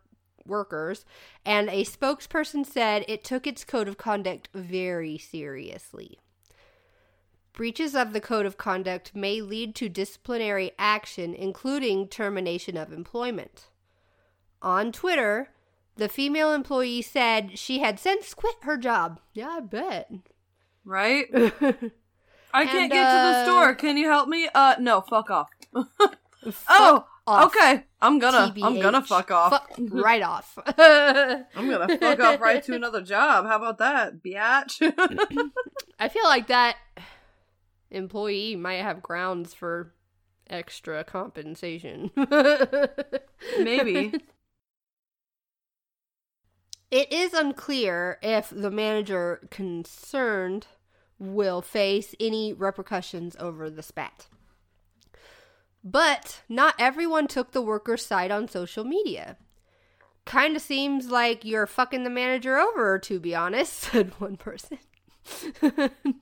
[0.46, 1.04] workers,
[1.44, 6.18] and a spokesperson said it took its code of conduct very seriously.
[7.52, 13.68] Breaches of the code of conduct may lead to disciplinary action, including termination of employment.
[14.60, 15.50] On Twitter,
[15.96, 19.20] the female employee said she had since quit her job.
[19.32, 20.10] Yeah, I bet.
[20.84, 21.26] right?
[22.52, 23.74] I can't And, get to the uh, store.
[23.74, 24.48] Can you help me?
[24.54, 25.48] Uh no, fuck off.
[26.68, 27.84] oh, off, okay.
[28.00, 29.50] I'm gonna I'm gonna fuck off.
[29.50, 30.56] Fuck right off.
[30.66, 33.46] I'm gonna fuck off right to another job.
[33.46, 34.80] How about that, biatch?
[35.98, 36.76] I feel like that
[37.90, 39.92] employee might have grounds for
[40.48, 42.10] extra compensation.
[43.58, 44.12] Maybe.
[46.92, 50.68] It is unclear if the manager concerned
[51.18, 54.28] will face any repercussions over the spat.
[55.88, 59.36] But not everyone took the worker's side on social media.
[60.24, 64.78] Kinda seems like you're fucking the manager over, to be honest, said one person.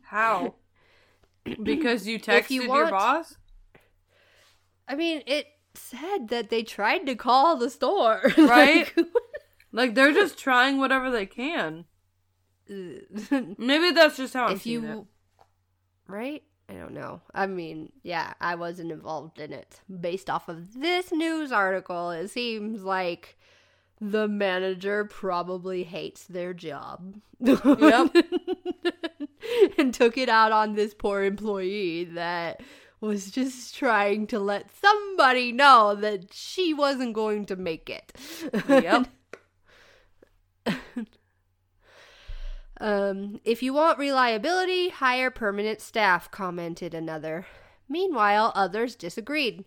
[0.02, 0.54] How?
[1.62, 3.36] Because you texted you your boss?
[4.88, 8.22] I mean, it said that they tried to call the store.
[8.38, 8.90] Right?
[8.96, 9.06] Like-
[9.72, 11.86] Like they're just trying whatever they can.
[12.68, 14.70] Maybe that's just how I'm if it.
[14.70, 15.08] you
[16.06, 20.80] right i don't know i mean yeah i wasn't involved in it based off of
[20.80, 23.36] this news article it seems like
[24.00, 28.16] the manager probably hates their job Yep.
[29.78, 32.60] and took it out on this poor employee that
[33.00, 38.12] was just trying to let somebody know that she wasn't going to make it
[38.68, 39.08] Yep.
[42.81, 47.47] Um, if you want reliability, hire permanent staff, commented another.
[47.89, 49.64] Meanwhile, others disagreed.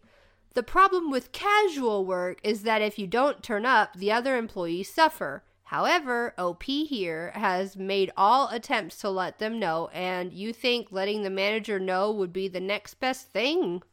[0.54, 4.92] The problem with casual work is that if you don't turn up, the other employees
[4.92, 5.44] suffer.
[5.66, 11.24] However, OP here has made all attempts to let them know, and you think letting
[11.24, 13.84] the manager know would be the next best thing,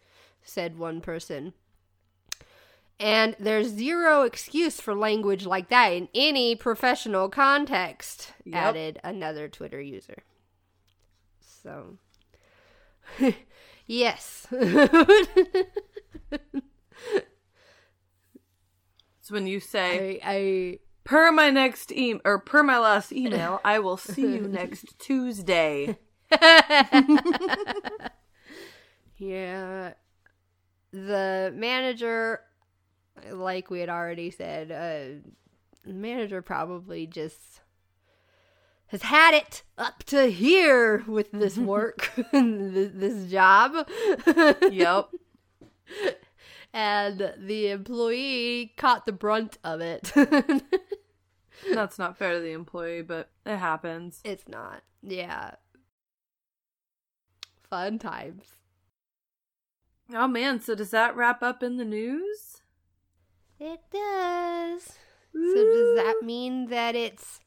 [0.42, 1.52] said one person.
[3.04, 8.54] And there's zero excuse for language like that in any professional context, Yep.
[8.56, 10.22] added another Twitter user.
[11.40, 11.98] So,
[13.86, 14.46] yes.
[19.20, 23.60] It's when you say, I, I per my next email, or per my last email,
[23.64, 25.98] I will see you next Tuesday.
[29.16, 29.92] Yeah.
[30.92, 32.40] The manager,
[33.30, 35.28] like we had already said, uh,
[35.84, 37.60] the manager probably just
[38.88, 43.88] has had it up to here with this work, this, this job.
[44.70, 45.08] Yep.
[46.76, 50.12] And the employee caught the brunt of it.
[51.72, 54.20] That's not fair to the employee, but it happens.
[54.24, 54.82] it's not.
[55.00, 55.52] Yeah.
[57.70, 58.46] Fun times.
[60.12, 62.53] Oh man, so does that wrap up in the news?
[63.66, 64.82] It does.
[65.32, 67.40] So does that mean that it's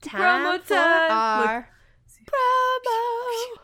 [0.00, 1.10] time Promo for time.
[1.12, 1.68] our
[2.26, 3.58] promo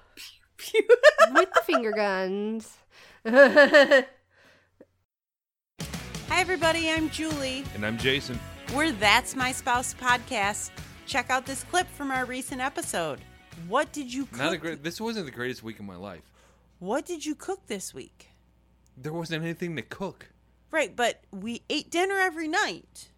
[1.35, 2.79] with the finger guns?
[3.27, 4.07] Hi,
[6.31, 6.89] everybody.
[6.89, 7.64] I'm Julie.
[7.75, 8.39] And I'm Jason.
[8.73, 10.71] We're That's My Spouse podcast.
[11.07, 13.19] Check out this clip from our recent episode.
[13.66, 14.39] What did you cook?
[14.39, 14.85] Not a great.
[14.85, 16.33] This wasn't the greatest week of my life.
[16.79, 18.29] What did you cook this week?
[18.97, 20.29] There wasn't anything to cook.
[20.71, 23.09] Right, but we ate dinner every night.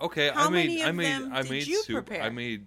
[0.00, 0.68] Okay, How I made.
[0.68, 1.22] many I made.
[1.32, 2.06] I made you soup.
[2.06, 2.22] prepare?
[2.22, 2.66] I made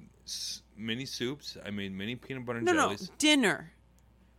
[0.78, 1.58] mini soups.
[1.66, 3.72] I made mini peanut butter and No, no, dinner.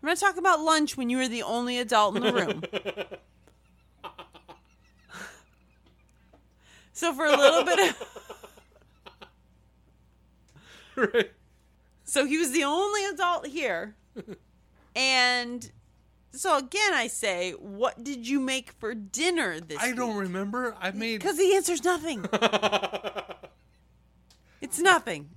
[0.02, 2.62] I'm not talking about lunch when you were the only adult in the room.
[6.92, 8.06] so for a little bit of
[11.14, 11.30] right.
[12.04, 13.94] So he was the only adult here.
[14.96, 15.70] and
[16.32, 20.76] so again, I say, what did you make for dinner this I don't remember.
[20.80, 21.20] I made.
[21.20, 22.26] Because the answer's nothing.
[24.60, 25.30] It's nothing.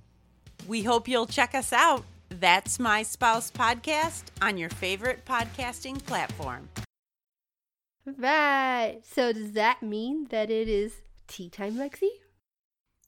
[0.68, 2.04] We hope you'll check us out.
[2.28, 6.68] That's My Spouse Podcast on your favorite podcasting platform.
[8.04, 9.00] Right.
[9.02, 10.92] So does that mean that it is
[11.26, 12.10] tea time, Lexi?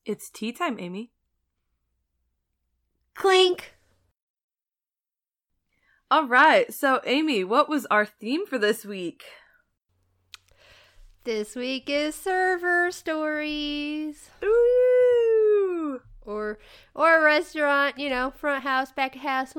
[0.06, 1.10] It's tea time, Amy.
[3.14, 3.75] Clink.
[6.10, 6.72] All right.
[6.72, 9.24] So, Amy, what was our theme for this week?
[11.24, 14.30] This week is server stories.
[14.44, 16.00] Ooh.
[16.24, 16.58] Or
[16.94, 19.54] or a restaurant, you know, front house, back of house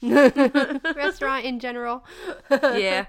[0.02, 2.04] restaurant in general.
[2.50, 3.06] Yeah.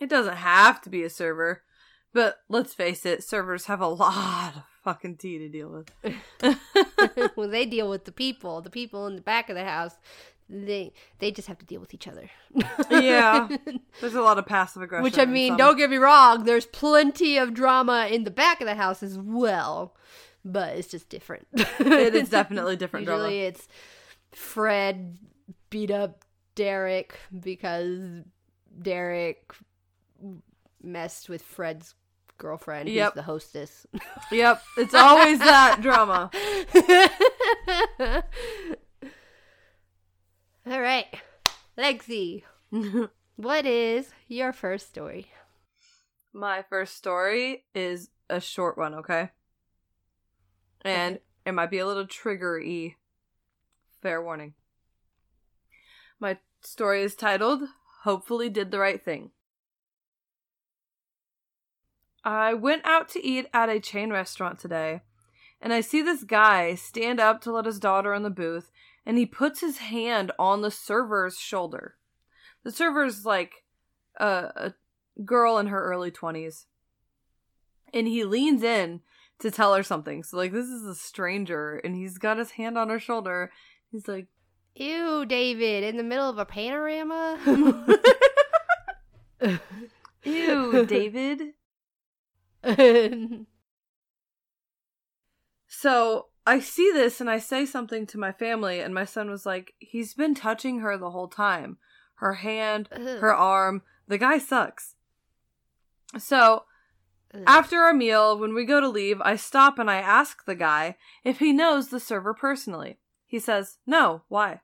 [0.00, 1.62] It doesn't have to be a server,
[2.14, 6.56] but let's face it, servers have a lot of fucking tea to deal with.
[7.36, 8.62] well, they deal with the people.
[8.62, 9.96] The people in the back of the house,
[10.52, 12.28] they they just have to deal with each other.
[12.90, 13.48] Yeah.
[14.00, 15.04] There's a lot of passive aggression.
[15.04, 16.44] Which I mean, some- don't get me wrong.
[16.44, 19.94] There's plenty of drama in the back of the house as well,
[20.44, 21.46] but it's just different.
[21.78, 23.22] It is definitely different drama.
[23.24, 23.68] Usually, it's
[24.32, 25.18] Fred
[25.70, 26.24] beat up
[26.56, 28.22] Derek because
[28.82, 29.52] Derek
[30.82, 31.94] messed with Fred's
[32.38, 33.12] girlfriend, Yep.
[33.12, 33.86] who's the hostess.
[34.32, 36.30] Yep, it's always that drama.
[40.70, 41.06] All right,
[41.76, 42.44] Lexi,
[43.34, 45.26] what is your first story?
[46.32, 49.30] My first story is a short one, okay?
[50.82, 52.94] And it might be a little triggery.
[54.00, 54.54] Fair warning.
[56.20, 57.62] My story is titled
[58.04, 59.32] Hopefully Did the Right Thing.
[62.22, 65.00] I went out to eat at a chain restaurant today,
[65.60, 68.70] and I see this guy stand up to let his daughter in the booth,
[69.06, 71.96] and he puts his hand on the server's shoulder.
[72.64, 73.64] The server's like
[74.18, 74.74] a, a
[75.24, 76.66] girl in her early 20s.
[77.92, 79.00] And he leans in
[79.40, 80.22] to tell her something.
[80.22, 83.50] So, like, this is a stranger, and he's got his hand on her shoulder.
[83.90, 84.28] He's like,
[84.76, 87.98] Ew, David, in the middle of a panorama?
[90.22, 91.54] Ew, David.
[95.72, 99.44] So I see this and I say something to my family, and my son was
[99.46, 101.78] like, He's been touching her the whole time.
[102.16, 103.82] Her hand, her arm.
[104.08, 104.96] The guy sucks.
[106.18, 106.64] So
[107.46, 110.96] after our meal, when we go to leave, I stop and I ask the guy
[111.24, 112.98] if he knows the server personally.
[113.26, 114.60] He says, No, why?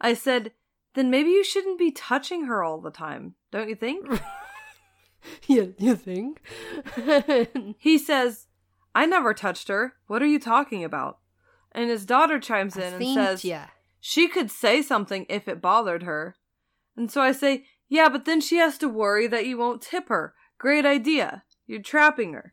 [0.00, 0.52] I said,
[0.94, 4.06] Then maybe you shouldn't be touching her all the time, don't you think?
[5.46, 6.42] you, you think?
[7.78, 8.46] He says,
[8.94, 9.94] I never touched her.
[10.06, 11.18] What are you talking about?
[11.72, 13.64] And his daughter chimes in I and says, ya.
[14.00, 16.36] she could say something if it bothered her.
[16.96, 20.08] And so I say, yeah, but then she has to worry that you won't tip
[20.08, 20.34] her.
[20.58, 21.44] Great idea.
[21.66, 22.52] You're trapping her.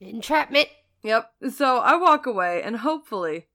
[0.00, 0.68] Entrapment.
[1.02, 1.30] Yep.
[1.50, 3.46] So I walk away and hopefully,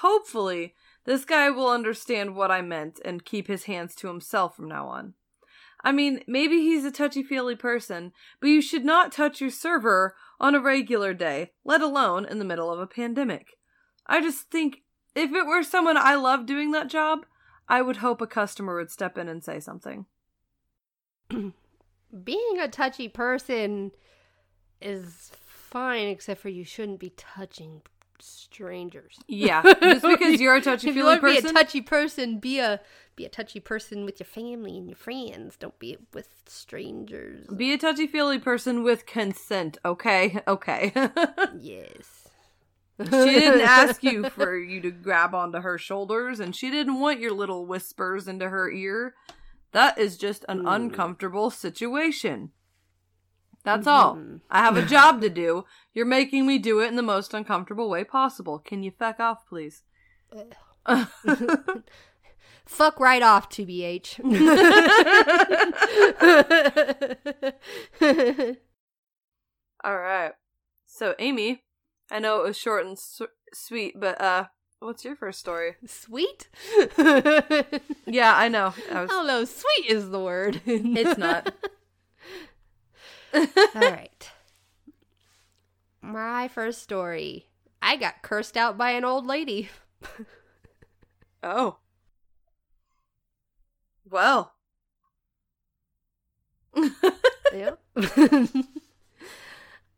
[0.00, 0.74] hopefully,
[1.04, 4.88] this guy will understand what I meant and keep his hands to himself from now
[4.88, 5.14] on.
[5.84, 10.14] I mean, maybe he's a touchy feely person, but you should not touch your server
[10.42, 13.56] on a regular day, let alone in the middle of a pandemic.
[14.06, 14.82] I just think
[15.14, 17.24] if it were someone I love doing that job,
[17.68, 20.06] I would hope a customer would step in and say something.
[21.30, 23.92] Being a touchy person
[24.80, 27.82] is fine, except for you shouldn't be touching
[28.22, 29.18] strangers.
[29.26, 31.54] Yeah, just because you're a touchy if you feely want to be a person.
[31.54, 32.80] touchy person, be a
[33.16, 35.56] be a touchy person with your family and your friends.
[35.56, 37.46] Don't be with strangers.
[37.54, 40.40] Be a touchy feely person with consent, okay?
[40.48, 40.92] Okay.
[41.58, 42.28] yes.
[42.98, 47.20] she didn't ask you for you to grab onto her shoulders, and she didn't want
[47.20, 49.14] your little whispers into her ear.
[49.72, 50.74] That is just an mm.
[50.74, 52.52] uncomfortable situation.
[53.64, 54.18] That's all.
[54.50, 55.64] I have a job to do.
[55.94, 58.58] You're making me do it in the most uncomfortable way possible.
[58.58, 59.82] Can you fuck off, please?
[62.64, 64.20] Fuck right off, TBH.
[69.84, 70.32] all right.
[70.86, 71.62] So, Amy,
[72.10, 73.20] I know it was short and s-
[73.52, 74.44] sweet, but uh,
[74.80, 75.76] what's your first story?
[75.86, 76.48] Sweet?
[78.06, 78.74] Yeah, I know.
[78.92, 79.10] I was.
[79.10, 79.44] don't know.
[79.46, 80.60] Sweet is the word.
[80.66, 81.52] It's not.
[83.34, 84.30] All right.
[86.00, 87.48] My first story.
[87.80, 89.70] I got cursed out by an old lady.
[91.44, 91.78] Oh.
[94.08, 94.54] Well.
[97.52, 97.80] Yep.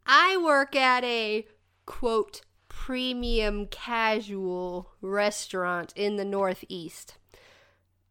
[0.07, 1.47] I work at a
[1.87, 7.15] quote premium casual restaurant in the Northeast.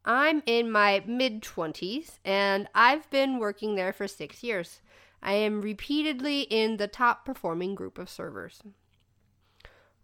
[0.06, 4.80] I'm in my mid 20s and I've been working there for six years.
[5.24, 8.62] I am repeatedly in the top performing group of servers.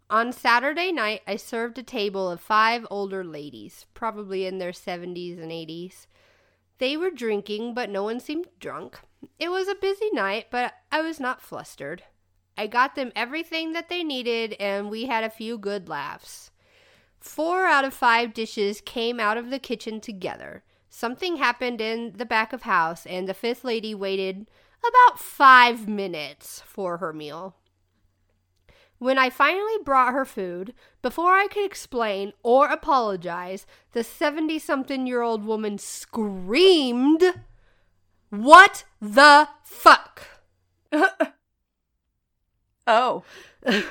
[0.10, 5.40] On Saturday night, I served a table of five older ladies, probably in their 70s
[5.40, 6.08] and 80s.
[6.80, 9.00] They were drinking, but no one seemed drunk.
[9.38, 12.04] It was a busy night, but I was not flustered.
[12.58, 16.50] I got them everything that they needed, and we had a few good laughs.
[17.20, 20.64] Four out of five dishes came out of the kitchen together.
[20.90, 24.48] Something happened in the back of house, and the fifth lady waited
[24.88, 27.56] about five minutes for her meal.
[28.98, 35.08] When I finally brought her food, before I could explain or apologize, the 70 something
[35.08, 37.24] year old woman screamed,
[38.30, 40.28] What the fuck?
[42.90, 43.24] Oh.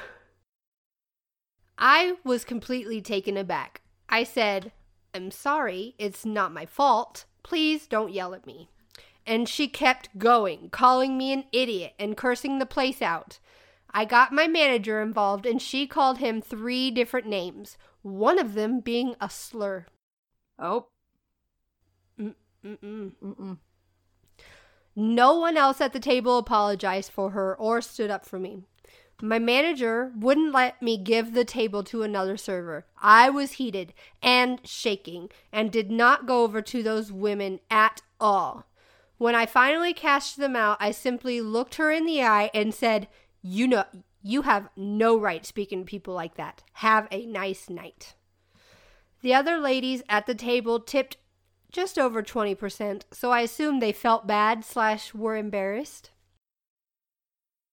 [1.79, 3.83] I was completely taken aback.
[4.09, 4.73] I said,
[5.15, 7.25] I'm sorry, it's not my fault.
[7.45, 8.71] Please don't yell at me.
[9.29, 13.39] And she kept going, calling me an idiot and cursing the place out.
[13.91, 18.81] I got my manager involved and she called him three different names, one of them
[18.81, 19.85] being a slur.
[20.59, 20.87] Oh.
[22.19, 23.13] Mm-mm.
[23.23, 23.59] Mm-mm.
[24.97, 28.63] No one else at the table apologized for her or stood up for me.
[29.21, 32.87] My manager wouldn't let me give the table to another server.
[32.97, 38.65] I was heated and shaking and did not go over to those women at all.
[39.19, 43.09] When I finally cashed them out, I simply looked her in the eye and said,
[43.43, 43.85] You know,
[44.23, 46.63] you have no right speaking to people like that.
[46.75, 48.15] Have a nice night.
[49.21, 51.17] The other ladies at the table tipped
[51.73, 56.11] just over 20%, so I assumed they felt bad slash were embarrassed.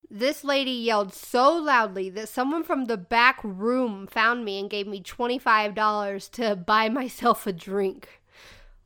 [0.09, 4.87] This lady yelled so loudly that someone from the back room found me and gave
[4.87, 8.21] me $25 to buy myself a drink.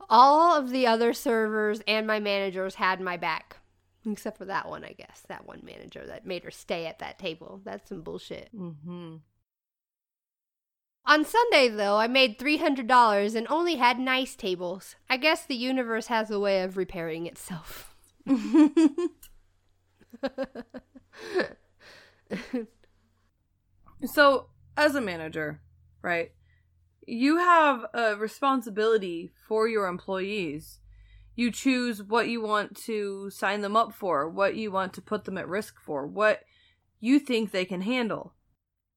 [0.10, 3.58] All of the other servers and my managers had my back.
[4.06, 5.24] Except for that one, I guess.
[5.28, 7.62] That one manager that made her stay at that table.
[7.64, 8.50] That's some bullshit.
[8.56, 9.18] Mm-hmm.
[11.06, 14.96] On Sunday, though, I made $300 and only had nice tables.
[15.10, 17.96] I guess the universe has a way of repairing itself.
[24.06, 24.48] so,
[24.78, 25.62] as a manager,
[26.02, 26.32] right,
[27.10, 30.80] you have a responsibility for your employees.
[31.36, 35.26] You choose what you want to sign them up for, what you want to put
[35.26, 36.42] them at risk for, what
[37.00, 38.34] you think they can handle.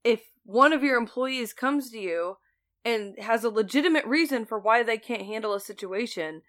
[0.04, 2.36] If one of your employees comes to you
[2.84, 6.42] and has a legitimate reason for why they can't handle a situation,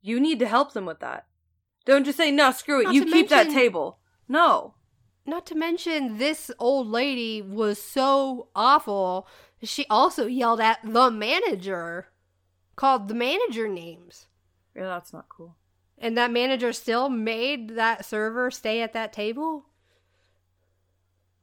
[0.00, 1.26] you need to help them with that.
[1.84, 3.98] Don't just say, no, screw it, Not you keep that table.
[4.28, 4.74] No.
[5.26, 9.26] Not to mention, this old lady was so awful.
[9.64, 12.08] She also yelled at the manager,
[12.76, 14.26] called the manager names.
[14.74, 15.56] Yeah, that's not cool.
[15.98, 19.66] And that manager still made that server stay at that table?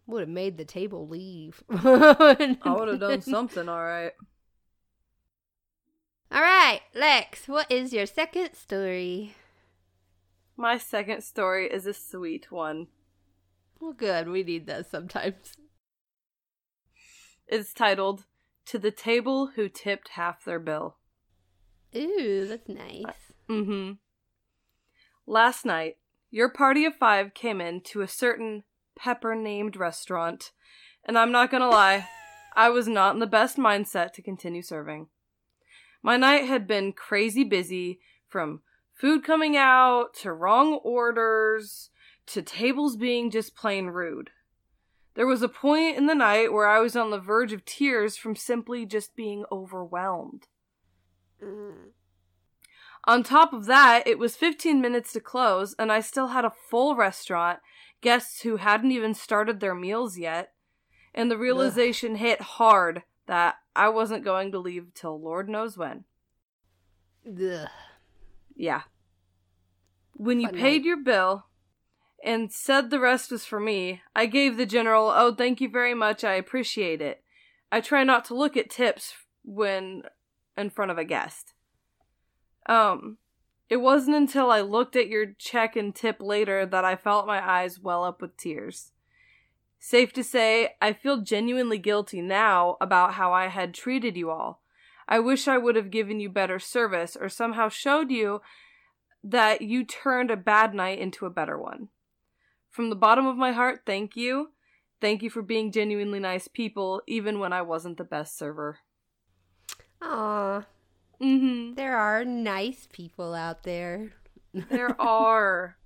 [0.08, 1.64] Would have made the table leave.
[1.70, 4.14] I would have done something, alright.
[6.32, 9.36] All right, Lex, what is your second story?
[10.58, 12.88] My second story is a sweet one.
[13.80, 14.30] Well, good.
[14.30, 15.54] We need that sometimes.
[17.52, 18.24] It's titled
[18.68, 20.96] To the Table Who Tipped Half Their Bill.
[21.94, 23.04] Ooh, that's nice.
[23.50, 23.92] Mm hmm.
[25.28, 25.98] Last night,
[26.30, 28.64] your party of five came in to a certain
[28.98, 30.54] pepper named restaurant,
[31.04, 32.08] and I'm not gonna lie,
[32.56, 35.08] I was not in the best mindset to continue serving.
[36.02, 38.00] My night had been crazy busy
[38.30, 38.62] from
[38.94, 41.90] food coming out to wrong orders
[42.28, 44.30] to tables being just plain rude.
[45.14, 48.16] There was a point in the night where I was on the verge of tears
[48.16, 50.48] from simply just being overwhelmed.
[51.44, 51.92] Mm.
[53.06, 56.54] On top of that, it was 15 minutes to close, and I still had a
[56.70, 57.60] full restaurant,
[58.00, 60.54] guests who hadn't even started their meals yet,
[61.14, 66.06] and the realization hit hard that I wasn't going to leave till Lord knows when.
[67.28, 67.68] Ugh.
[68.56, 68.84] Yeah.
[70.14, 70.86] When you Fun paid night.
[70.86, 71.46] your bill
[72.24, 75.94] and said the rest was for me, I gave the general, oh, thank you very
[75.94, 77.24] much, I appreciate it.
[77.72, 79.14] I try not to look at tips
[79.44, 80.04] when
[80.58, 81.54] in front of a guest.
[82.68, 83.18] Um,
[83.70, 87.42] it wasn't until I looked at your check and tip later that I felt my
[87.42, 88.92] eyes well up with tears.
[89.80, 94.62] Safe to say, I feel genuinely guilty now about how I had treated you all.
[95.08, 98.42] I wish I would have given you better service or somehow showed you
[99.24, 101.90] that you turned a bad night into a better one.
[102.72, 104.50] From the bottom of my heart, thank you.
[105.00, 108.80] Thank you for being genuinely nice people, even when I wasn't the best server.
[110.02, 110.66] Aw,
[111.22, 111.76] Mm-hmm.
[111.76, 114.14] there are nice people out there.
[114.54, 115.78] There are.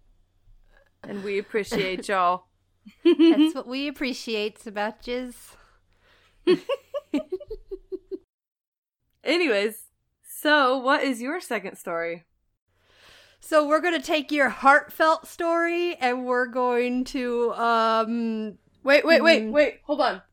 [1.04, 2.46] and we appreciate y'all.
[3.04, 5.36] That's what we appreciate about jizz.
[9.24, 9.86] Anyways,
[10.24, 12.24] so what is your second story?
[13.48, 19.44] So we're gonna take your heartfelt story and we're going to um Wait, wait, wait,
[19.44, 19.52] Mm.
[19.52, 19.82] wait.
[19.84, 20.24] Hold on.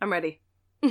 [0.00, 0.40] I'm ready.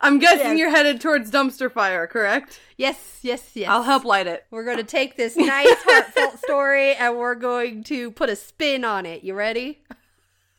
[0.00, 0.58] I'm guessing Yes.
[0.58, 2.58] you're headed towards dumpster fire, correct?
[2.78, 3.68] yes, yes, yes.
[3.68, 4.44] I'll help light it.
[4.50, 9.04] We're gonna take this nice heartfelt story and we're going to put a spin on
[9.04, 9.22] it.
[9.24, 9.84] You ready?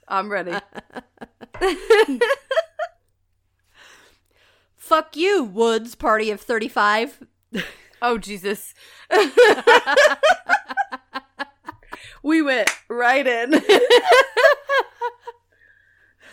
[0.08, 0.54] I'm ready.
[4.76, 7.20] Fuck you, Woods Party of 35.
[8.02, 8.74] oh Jesus.
[12.24, 13.62] we went right in.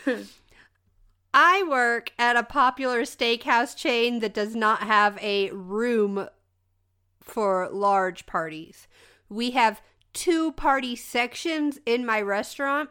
[1.32, 6.28] I work at a popular steakhouse chain that does not have a room
[7.20, 8.88] for large parties.
[9.28, 9.80] We have
[10.12, 12.90] two party sections in my restaurant,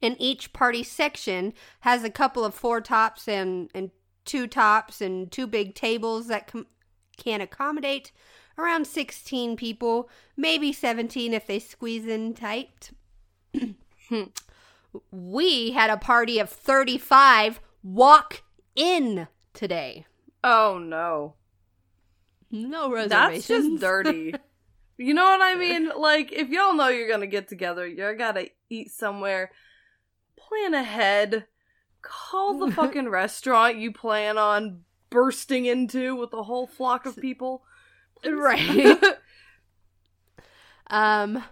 [0.00, 3.92] and each party section has a couple of four tops and, and
[4.24, 6.66] two tops and two big tables that com-
[7.16, 8.12] can accommodate
[8.58, 12.90] around 16 people, maybe 17 if they squeeze in tight.
[15.10, 18.42] we had a party of 35 walk
[18.74, 20.06] in today.
[20.44, 21.34] oh no.
[22.50, 23.08] No reservations.
[23.10, 24.34] That's just dirty.
[24.98, 25.90] You know what I mean?
[25.96, 29.50] Like, if y'all know you're gonna get together, you're gotta eat somewhere.
[30.36, 31.46] Plan ahead.
[32.02, 34.82] Call the fucking restaurant you plan on
[35.12, 37.62] bursting into with a whole flock of people.
[38.24, 38.98] Right.
[40.92, 41.42] Um,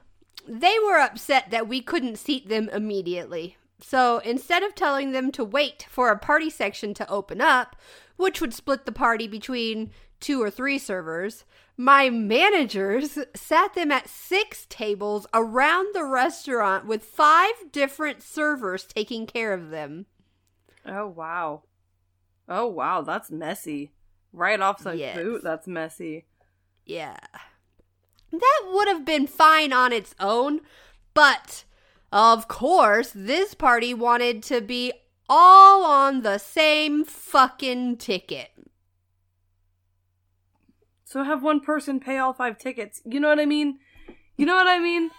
[0.46, 3.56] they were upset that we couldn't seat them immediately.
[3.80, 7.74] So instead of telling them to wait for a party section to open up,
[8.16, 9.90] which would split the party between
[10.20, 11.46] two or three servers,
[11.78, 19.26] my managers sat them at six tables around the restaurant with five different servers taking
[19.26, 20.04] care of them.
[20.84, 21.62] Oh wow.
[22.50, 23.92] Oh wow, that's messy.
[24.32, 25.16] Right off the Yes.
[25.16, 26.26] boot, that's messy.
[26.84, 27.16] Yeah.
[28.32, 30.60] That would have been fine on its own,
[31.14, 31.64] but
[32.12, 34.92] of course, this party wanted to be
[35.28, 38.50] all on the same fucking ticket.
[41.04, 43.00] So have one person pay all five tickets.
[43.04, 43.78] You know what I mean?
[44.36, 45.10] You know what I mean?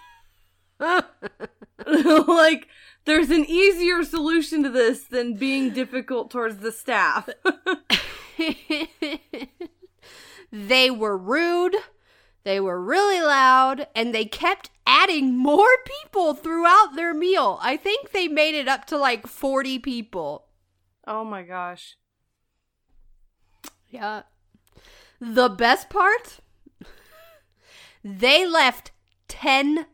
[2.28, 2.68] like,
[3.06, 7.30] there's an easier solution to this than being difficult towards the staff.
[10.52, 11.76] they were rude,
[12.44, 17.60] they were really loud, and they kept adding more people throughout their meal.
[17.62, 20.46] I think they made it up to like 40 people.
[21.08, 21.98] oh my gosh.
[23.90, 24.24] Yeah.
[25.20, 26.40] The best part?
[28.04, 28.92] they left
[29.28, 29.86] $10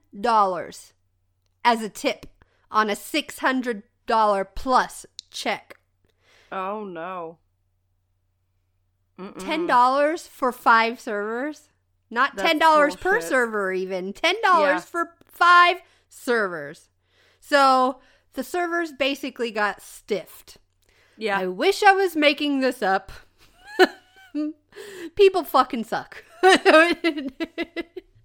[1.66, 2.28] as a tip
[2.72, 3.84] on a $600
[4.56, 5.76] plus check.
[6.52, 7.38] Oh no.
[9.20, 9.34] Mm-mm.
[9.34, 11.70] $10 for five servers?
[12.10, 14.14] Not That's $10 per server, even.
[14.14, 14.80] $10 Yeah.
[14.80, 16.90] for five servers.
[17.40, 18.00] So
[18.34, 20.58] the servers basically got stiffed.
[21.18, 21.40] Yeah.
[21.40, 23.12] I wish I was making this up.
[25.16, 26.24] People fucking suck.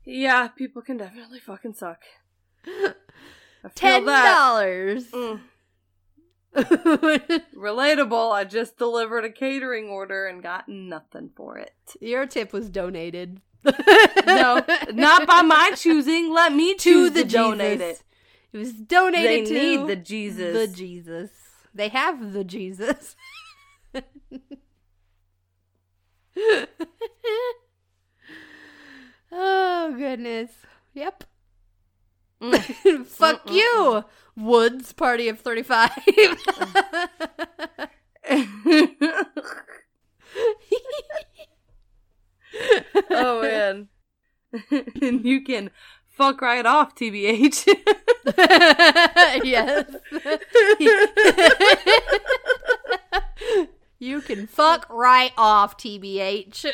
[0.05, 2.03] yeah, people can definitely fucking suck.
[3.75, 5.11] Ten dollars.
[5.11, 5.41] Mm.
[6.55, 8.33] Relatable.
[8.33, 11.73] I just delivered a catering order and got nothing for it.
[12.01, 13.41] Your tip was donated.
[13.65, 16.33] No, not by my choosing.
[16.33, 18.01] Let me to choose the to donate Jesus.
[18.01, 18.05] it.
[18.53, 20.53] It was donated They to need the Jesus.
[20.53, 21.31] The Jesus.
[21.75, 23.17] They have the Jesus.
[29.33, 30.51] oh goodness.
[30.95, 31.25] Yep.
[32.43, 33.07] Mm.
[33.07, 34.05] Fuck you,
[34.37, 35.91] Woods Party of 35.
[43.11, 43.89] oh man.
[45.01, 45.71] and you can
[46.07, 47.67] fuck right off, TBH.
[49.45, 49.97] yes.
[53.99, 56.67] you can fuck right off, TBH.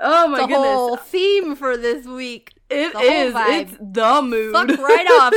[0.00, 0.66] Oh my the goodness.
[0.66, 2.54] whole theme for this week.
[2.70, 3.34] It the is.
[3.36, 4.52] It's the mood.
[4.52, 5.32] Fuck right off.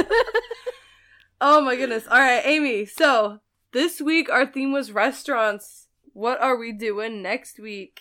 [1.40, 2.06] oh my goodness.
[2.08, 2.84] All right, Amy.
[2.86, 3.40] So
[3.72, 5.88] this week our theme was restaurants.
[6.12, 8.00] What are we doing next week?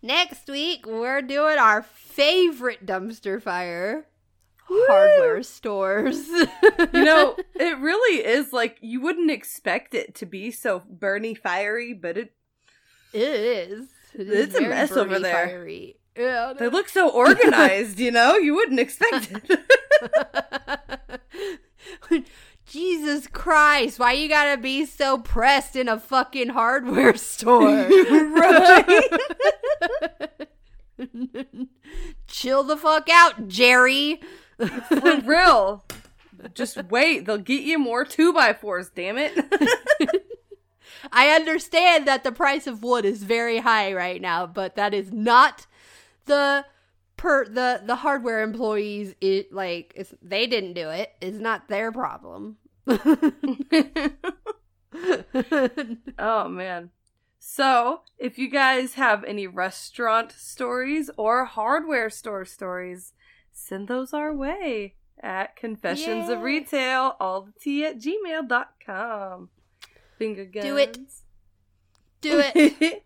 [0.00, 4.06] Next week, we're doing our favorite dumpster fire
[4.68, 6.26] hardware stores.
[6.28, 11.94] You know, it really is like you wouldn't expect it to be so burny fiery,
[11.94, 12.32] but it
[13.12, 13.88] It is.
[14.14, 15.46] It is It's a mess over there.
[15.46, 15.96] fiery.
[16.16, 18.36] Yeah, They look so organized, you know?
[18.36, 19.60] You wouldn't expect it.
[22.66, 27.66] Jesus Christ, why you gotta be so pressed in a fucking hardware store?
[27.88, 29.10] right?
[32.26, 34.20] Chill the fuck out, Jerry.
[34.88, 35.84] For real.
[36.54, 37.24] Just wait.
[37.26, 39.32] They'll get you more two by fours, damn it.
[41.12, 45.12] I understand that the price of wood is very high right now, but that is
[45.12, 45.66] not
[46.26, 46.64] the
[47.16, 51.12] per the the hardware employees it like it's, they didn't do it.
[51.20, 52.56] It's not their problem.
[56.18, 56.90] oh man.
[57.40, 63.12] So, if you guys have any restaurant stories or hardware store stories,
[63.52, 69.50] send those our way at confessions of retail all the tea at gmail.com.
[70.18, 70.64] Finger guns.
[70.64, 70.98] Do it.
[72.20, 73.04] do it.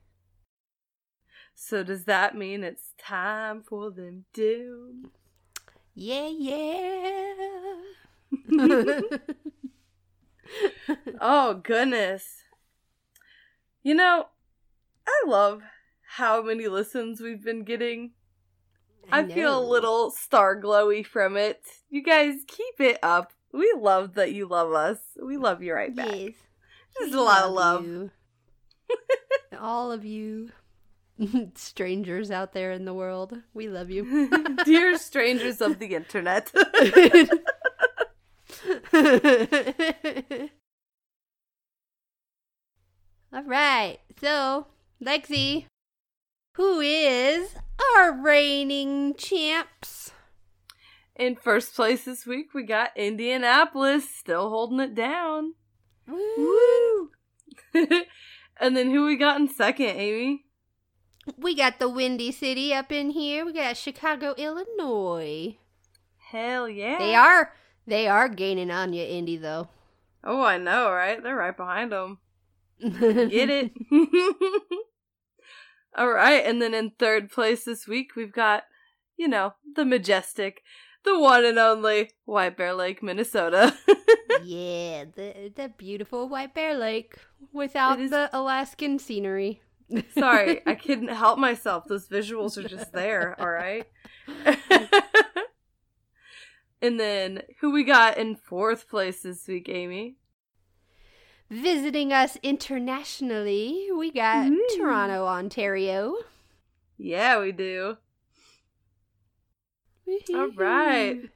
[1.54, 5.10] so does that mean it's time for them doom?
[5.94, 7.34] Yeah, yeah.
[11.20, 12.24] Oh goodness.
[13.82, 14.26] You know,
[15.06, 15.62] I love
[16.16, 18.12] how many listens we've been getting.
[19.10, 21.62] I, feel a little star glowy from it.
[21.90, 23.32] You guys keep it up.
[23.52, 24.98] We love that you love us.
[25.22, 26.14] We love you right back.
[26.14, 26.32] Yes.
[26.98, 28.10] This is a lot of love.
[29.60, 30.50] All of you
[31.54, 34.30] strangers out there in the world, we love you.
[34.64, 36.52] Dear strangers of the internet.
[43.32, 43.98] All right.
[44.20, 44.66] So,
[45.02, 45.66] Lexi,
[46.54, 47.54] who is
[47.96, 50.12] our reigning champs?
[51.16, 55.54] In first place this week, we got Indianapolis still holding it down.
[56.06, 57.10] Woo!
[58.60, 60.44] and then who we got in second, Amy?
[61.36, 63.44] We got the Windy City up in here.
[63.46, 65.56] We got Chicago, Illinois.
[66.18, 66.98] Hell yeah.
[66.98, 67.52] They are
[67.86, 69.68] they are gaining on you, Indy though.
[70.24, 71.22] Oh, I know, right?
[71.22, 72.18] They're right behind them.
[72.80, 73.72] Get it?
[75.96, 78.64] All right, and then in third place this week, we've got,
[79.16, 80.62] you know, the majestic,
[81.04, 83.74] the one and only White Bear Lake, Minnesota.
[84.44, 87.16] yeah, the the beautiful White Bear Lake
[87.52, 89.60] without It is- the Alaskan scenery.
[90.18, 91.84] Sorry, I couldn't help myself.
[91.86, 93.86] Those visuals are just there, all right?
[96.80, 100.16] and then who we got in fourth place this week, Amy?
[101.50, 104.66] Visiting us internationally, we got Ooh.
[104.78, 106.14] Toronto, Ontario.
[106.96, 107.98] Yeah, we do.
[110.34, 111.30] All right.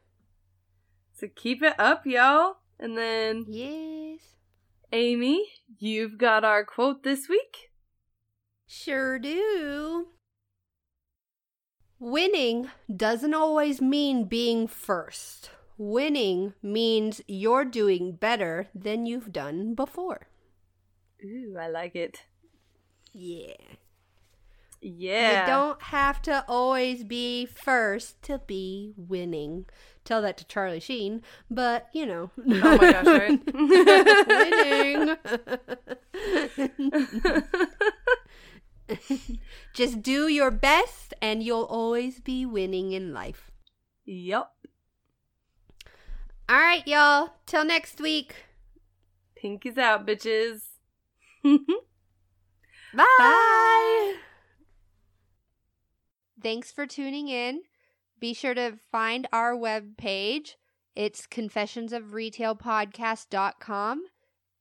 [1.15, 2.57] So keep it up, y'all.
[2.79, 4.21] And then Yes.
[4.93, 5.47] Amy,
[5.79, 7.71] you've got our quote this week.
[8.67, 10.09] Sure do.
[11.99, 15.51] Winning doesn't always mean being first.
[15.79, 20.29] Winning means you're doing better than you've done before.
[21.25, 22.25] Ooh, I like it.
[23.13, 23.57] Yeah.
[24.81, 25.41] Yeah.
[25.41, 29.67] You don't have to always be first to be winning.
[30.05, 32.31] Tell that to Charlie Sheen, but you know.
[32.39, 33.07] Oh my gosh,
[38.89, 38.89] winning.
[39.75, 43.51] Just do your best and you'll always be winning in life.
[44.05, 44.53] yup.
[46.49, 47.31] All right, y'all.
[47.47, 48.37] Till next week.
[49.43, 50.61] Pinkies out, bitches.
[52.95, 54.15] Bye.
[56.47, 57.63] Thanks for tuning in.
[58.21, 60.55] Be sure to find our webpage.
[60.95, 64.05] It's confessionsofretailpodcast.com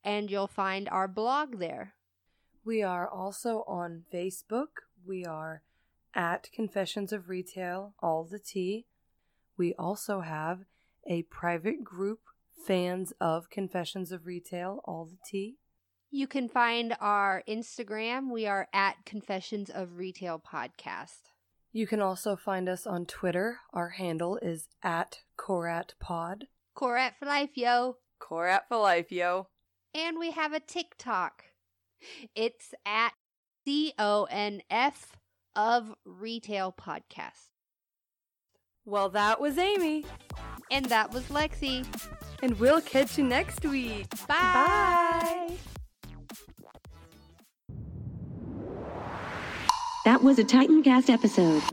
[0.03, 1.93] and you'll find our blog there.
[2.65, 4.69] We are also on Facebook.
[5.05, 5.61] We are
[6.15, 8.87] at Confessions of Retail, all the tea.
[9.55, 10.61] We also have
[11.05, 12.21] a private group,
[12.65, 15.57] fans of Confessions of Retail, all the tea.
[16.09, 18.31] You can find our Instagram.
[18.31, 21.34] We are at Confessions of Retail Podcast.
[21.75, 23.59] You can also find us on Twitter.
[23.73, 26.43] Our handle is at CoratPod.
[26.73, 27.97] Corat for life, yo.
[28.17, 29.47] Corat for life, yo.
[29.93, 31.43] And we have a TikTok.
[32.33, 33.11] It's at
[33.65, 35.17] C O N F
[35.53, 37.49] of Retail Podcast.
[38.85, 40.05] Well, that was Amy.
[40.71, 41.85] And that was Lexi.
[42.41, 44.07] And we'll catch you next week.
[44.29, 45.57] Bye.
[50.05, 51.63] That was a Titancast episode.